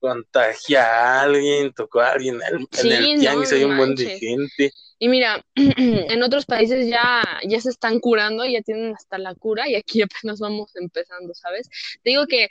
[0.00, 4.72] contagia a alguien, tocó a alguien en el tianguis hay un buen de gente.
[5.04, 9.68] Y mira, en otros países ya, ya se están curando, ya tienen hasta la cura
[9.68, 11.68] y aquí apenas vamos empezando, ¿sabes?
[12.02, 12.48] Te digo que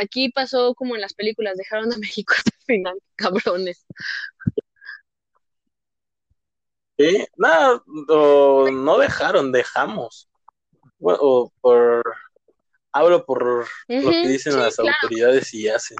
[0.00, 3.86] aquí pasó como en las películas, dejaron a México hasta el final, cabrones.
[6.98, 7.84] Sí, no,
[8.72, 10.28] no dejaron, dejamos.
[10.98, 12.02] Bueno, por
[12.90, 15.98] hablo por lo que dicen las autoridades y hacen,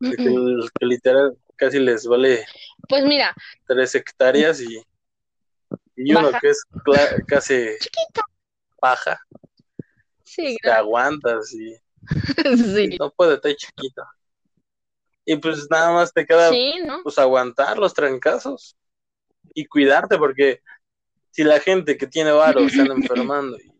[0.00, 0.10] ¿no?
[0.12, 2.46] que, literal casi les vale
[2.88, 3.34] pues mira.
[3.66, 4.82] tres hectáreas y,
[5.96, 6.62] y uno que es
[7.26, 7.68] casi
[8.78, 9.18] paja
[10.36, 11.76] sí, te aguantas y,
[12.56, 12.96] sí.
[12.98, 14.02] no puede estar chiquito.
[15.24, 16.50] Y pues nada más te queda
[17.02, 18.76] pues aguantar los trancazos
[19.54, 20.60] y cuidarte porque
[21.30, 23.72] si la gente que tiene varo se anda enfermando y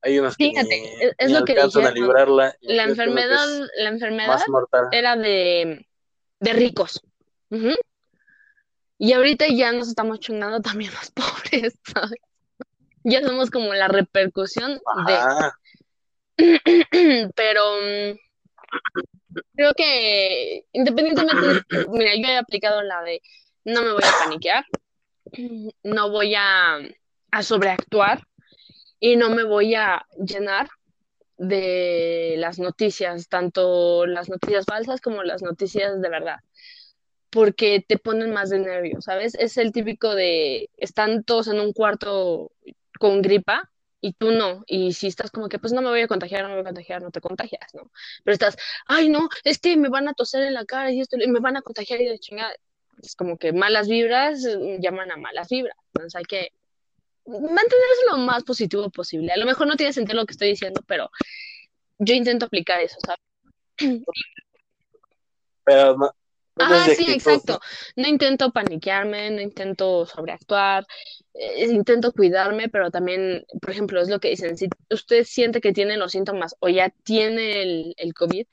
[0.00, 2.56] hay unos que Fíjate, es lo que a librarla.
[2.60, 3.46] La enfermedad,
[3.76, 4.40] la enfermedad
[4.92, 5.86] era de,
[6.40, 7.02] de ricos.
[8.98, 12.20] Y ahorita ya nos estamos chingando también los pobres, ¿sabes?
[13.04, 15.18] Ya somos como la repercusión de.
[17.34, 18.18] Pero mm,
[19.54, 23.22] creo que independientemente, mira, yo he aplicado la de
[23.64, 24.64] no me voy a paniquear,
[25.82, 26.78] no voy a,
[27.30, 28.22] a sobreactuar,
[29.00, 30.68] y no me voy a llenar
[31.38, 36.40] de las noticias, tanto las noticias falsas como las noticias de verdad,
[37.30, 39.34] porque te ponen más de nervios, ¿sabes?
[39.36, 42.52] Es el típico de están todos en un cuarto
[42.98, 43.70] con gripa
[44.00, 46.48] y tú no, y si estás como que pues no me voy a contagiar, no
[46.48, 47.90] me voy a contagiar, no te contagias, ¿no?
[48.24, 51.16] Pero estás, ay no, es que me van a toser en la cara y esto,
[51.20, 52.52] y me van a contagiar y de chingada.
[53.02, 54.42] Es como que malas vibras
[54.80, 56.52] llaman a malas vibras, entonces hay que
[57.28, 59.32] mantenerse lo más positivo posible.
[59.32, 61.10] A lo mejor no tiene sentido lo que estoy diciendo, pero
[61.98, 64.02] yo intento aplicar eso, ¿sabes?
[65.64, 66.10] Pero no,
[66.56, 67.12] no de sí, actitud.
[67.12, 67.60] exacto.
[67.96, 70.86] No intento paniquearme, no intento sobreactuar,
[71.34, 75.72] eh, intento cuidarme, pero también, por ejemplo, es lo que dicen, si usted siente que
[75.72, 78.46] tiene los síntomas o ya tiene el, el COVID,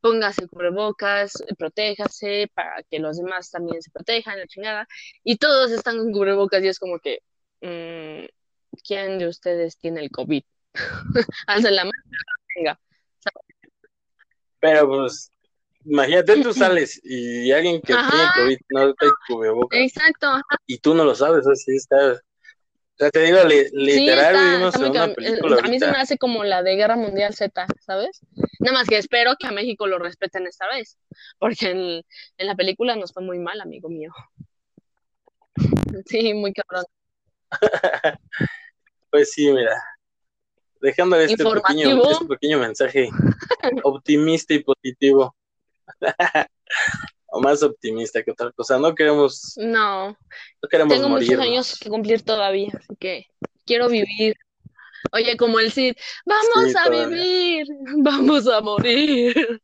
[0.00, 4.86] póngase cubrebocas, protéjase para que los demás también se protejan, la chingada.
[5.24, 7.20] Y todos están con cubrebocas y es como que,
[7.60, 8.24] mm,
[8.86, 10.42] ¿quién de ustedes tiene el COVID?
[11.46, 12.02] Alza la mano,
[12.56, 12.80] venga.
[14.60, 15.30] Pero pues,
[15.84, 18.10] imagínate, tú sales y alguien que Ajá.
[18.10, 20.42] tiene COVID no trae cubrebocas Exacto, ajá.
[20.66, 22.12] y tú no lo sabes, así está.
[22.12, 25.98] O sea, te digo, li- Sí, literal, está, una película Eh, A mí se me
[25.98, 28.20] hace como la de Guerra Mundial Z, ¿sabes?
[28.58, 30.98] Nada más que espero que a México lo respeten esta vez,
[31.38, 31.78] porque en,
[32.38, 34.12] en la película nos fue muy mal, amigo mío.
[36.06, 36.84] Sí, muy cabrón.
[39.10, 39.72] Pues sí, mira,
[40.82, 43.08] dejando este pequeño, este pequeño mensaje
[43.82, 45.34] optimista y positivo.
[47.30, 48.78] O más optimista que otra cosa.
[48.78, 50.08] No queremos, No,
[50.62, 53.26] no queremos tengo muchos años que cumplir todavía, así que
[53.66, 54.34] quiero vivir.
[55.12, 55.94] Oye, como el Cid,
[56.24, 57.06] vamos Sí, a todavía.
[57.08, 57.66] vivir,
[57.98, 59.60] vamos a morir.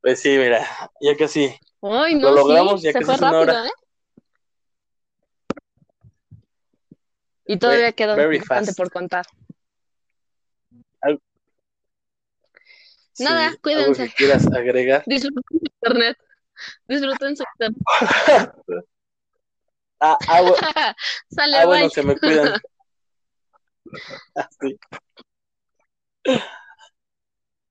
[0.00, 0.66] Pues sí, mira,
[1.00, 1.54] ya casi.
[1.86, 3.66] Ay, Lo no, logramos, sí, ya se fue rápido, hora.
[3.66, 3.70] ¿eh?
[7.46, 8.78] Y todavía very bastante fast.
[8.78, 9.26] por contar.
[13.12, 14.08] Sí, Nada, algo cuídense.
[14.08, 15.04] que quieras agregar.
[15.06, 16.18] Disfruten su internet.
[16.88, 17.82] Disfruten su internet.
[20.00, 20.54] Ah, ah, bu-
[21.30, 22.60] Sale, ah, bueno, se me cuidan.
[24.60, 24.78] Sí.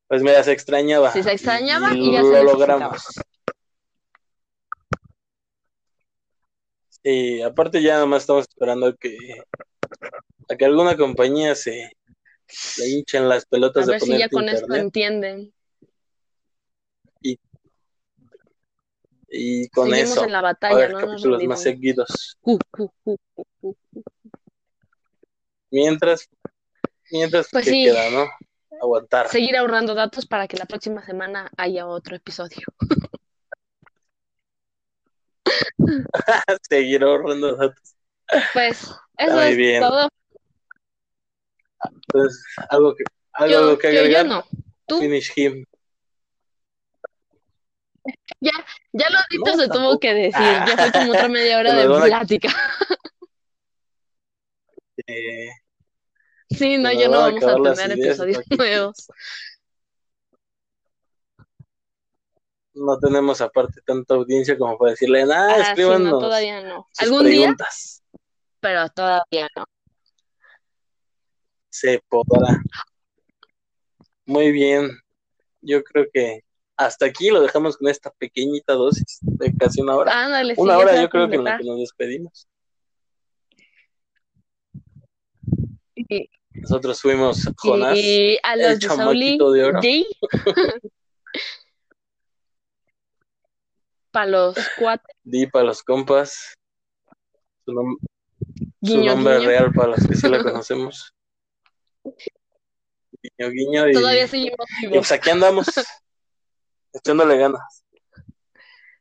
[0.08, 1.12] Pues mira, se extrañaba.
[1.12, 3.04] Si se extrañaba y, y ya lo se logramos.
[7.04, 9.18] Y aparte ya nomás estamos esperando que
[10.50, 11.92] a que alguna compañía se
[12.78, 15.54] le hinchen las A pelotas de ver si ya con esto internet entienden.
[19.36, 22.38] y con Seguimos eso en la a batalla, ver no capítulos más seguidos.
[22.42, 23.76] Uh, uh, uh, uh, uh.
[25.72, 26.30] Mientras,
[27.12, 27.84] mientras Pues ¿qué sí.
[27.86, 28.28] queda, no?
[28.80, 29.30] Aguantar.
[29.30, 32.68] Seguir ahorrando datos para que la próxima semana haya otro episodio.
[36.70, 37.96] Seguir ahorrando datos.
[38.54, 38.82] Pues
[39.18, 39.82] eso muy es bien.
[39.82, 40.10] todo.
[42.08, 44.26] Entonces, algo que, algo Yo, que yo, yo agregar.
[44.26, 44.44] no.
[44.86, 45.66] Tú, Finish him.
[48.42, 50.34] ya lo dicho No, se tuvo que decir.
[50.42, 52.50] Ya fue como otra media hora de plática.
[55.08, 55.50] Eh,
[56.50, 59.08] Sí, no, ya no vamos a tener episodios nuevos.
[62.76, 66.88] no tenemos aparte tanta audiencia como para decirle, ah, Ah, sí, no, escríbanos todavía no.
[66.92, 68.04] sus Algún día, preguntas.
[68.60, 69.66] pero todavía no.
[71.70, 72.62] Se podrá.
[74.26, 74.90] Muy bien.
[75.62, 76.42] Yo creo que
[76.78, 80.26] hasta aquí lo dejamos con esta pequeñita dosis de casi una hora.
[80.26, 82.48] Ándale, sí, una hora yo creo que en la que nos despedimos.
[86.54, 87.98] Nosotros fuimos Jonás.
[87.98, 89.80] y a el los de Sauli, de oro.
[94.14, 96.54] Para los cuatro, Di para los compas.
[97.66, 97.98] Su, nom-
[98.82, 99.48] su guiño, nombre guiño.
[99.50, 101.14] real para los que sí la conocemos.
[102.06, 103.90] Guiño, guiño.
[103.90, 104.98] Y, Todavía seguimos y vivos.
[104.98, 105.68] pues aquí andamos.
[106.94, 107.84] Echándole ganas.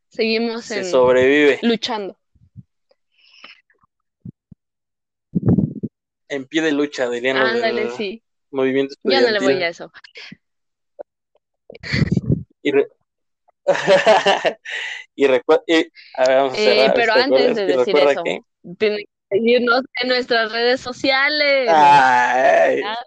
[0.09, 1.59] Seguimos Se en, sobrevive.
[1.63, 2.19] luchando.
[6.29, 8.23] En pie de lucha, dirían los Ándale, sí.
[8.51, 9.93] movimiento Ya no le voy a eso.
[12.63, 12.89] Y, re-
[15.15, 15.63] y recuerda.
[16.17, 18.41] A ver, vamos a Eh, pero ¿te antes de decir eso, que-
[18.79, 21.69] tienen que seguirnos en nuestras redes sociales.
[21.71, 22.99] Ay, Ah,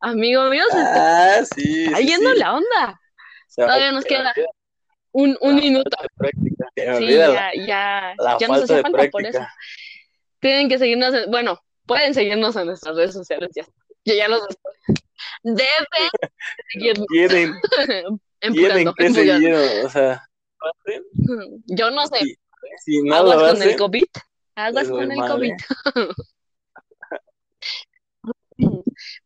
[0.00, 1.62] Amigo mío, se ah, sí.
[1.62, 2.38] sí, está yendo sí.
[2.38, 3.00] la onda.
[3.48, 4.32] Se Todavía nos queda
[5.12, 5.96] un, un la minuto.
[6.98, 9.46] Sí, ya, ya, la ya nos hacía falta por eso.
[10.38, 13.50] Tienen que seguirnos, en- bueno, pueden seguirnos en nuestras redes sociales.
[13.54, 13.64] Ya,
[14.06, 14.40] yo ya los
[15.42, 15.66] deben
[16.72, 17.06] seguirnos.
[17.08, 17.60] Tienen,
[18.40, 20.22] tienen que seguir, o sea,
[21.66, 22.36] Yo no sé, si,
[22.84, 24.04] si aguas con el COVID.
[24.56, 25.52] Aguas con el COVID.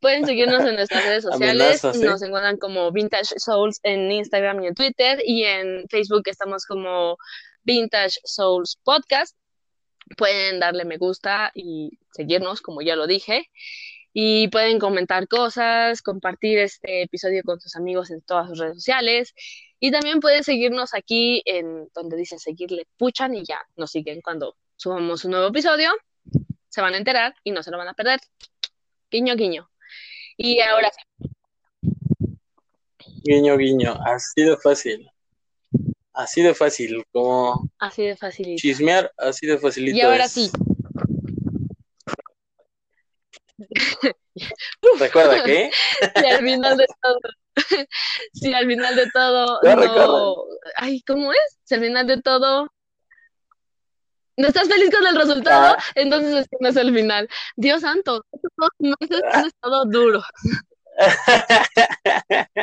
[0.00, 1.84] Pueden seguirnos en nuestras redes sociales.
[1.84, 2.06] Amenazas, ¿eh?
[2.06, 5.20] Nos encuentran como Vintage Souls en Instagram y en Twitter.
[5.24, 7.16] Y en Facebook estamos como
[7.64, 9.36] Vintage Souls Podcast.
[10.16, 13.50] Pueden darle me gusta y seguirnos, como ya lo dije.
[14.16, 19.34] Y pueden comentar cosas, compartir este episodio con sus amigos en todas sus redes sociales.
[19.80, 24.56] Y también pueden seguirnos aquí en donde dice seguirle puchan y ya nos siguen cuando
[24.76, 25.90] subamos un nuevo episodio.
[26.68, 28.20] se van a enterar y no se lo van a perder.
[29.10, 29.68] Guiño, guiño.
[30.36, 31.28] Y ahora sí.
[33.24, 33.96] Guiño, guiño.
[34.06, 35.10] Así de fácil.
[36.12, 38.56] Así de fácil, como Así de fácil.
[38.56, 39.96] chismear, así de facilito.
[39.96, 40.32] Y ahora es.
[40.32, 40.50] sí.
[44.98, 45.70] Recuerda que
[46.16, 47.18] Si al final de todo,
[48.32, 50.36] si al final de todo No no,
[50.76, 51.58] ay, ¿cómo es?
[51.64, 52.68] Si al final de todo
[54.36, 55.84] no estás feliz con el resultado, Ah.
[55.94, 57.28] entonces es que no es el final.
[57.54, 60.24] Dios santo, estos dos meses han estado duros.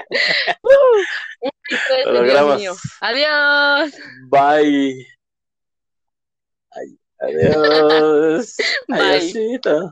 [0.64, 2.74] Uh, Dios mío.
[3.02, 3.94] Adiós.
[4.30, 5.06] Bye.
[6.72, 8.56] Ay, adiós.
[8.88, 9.00] Bye.
[9.00, 9.92] Adiósito.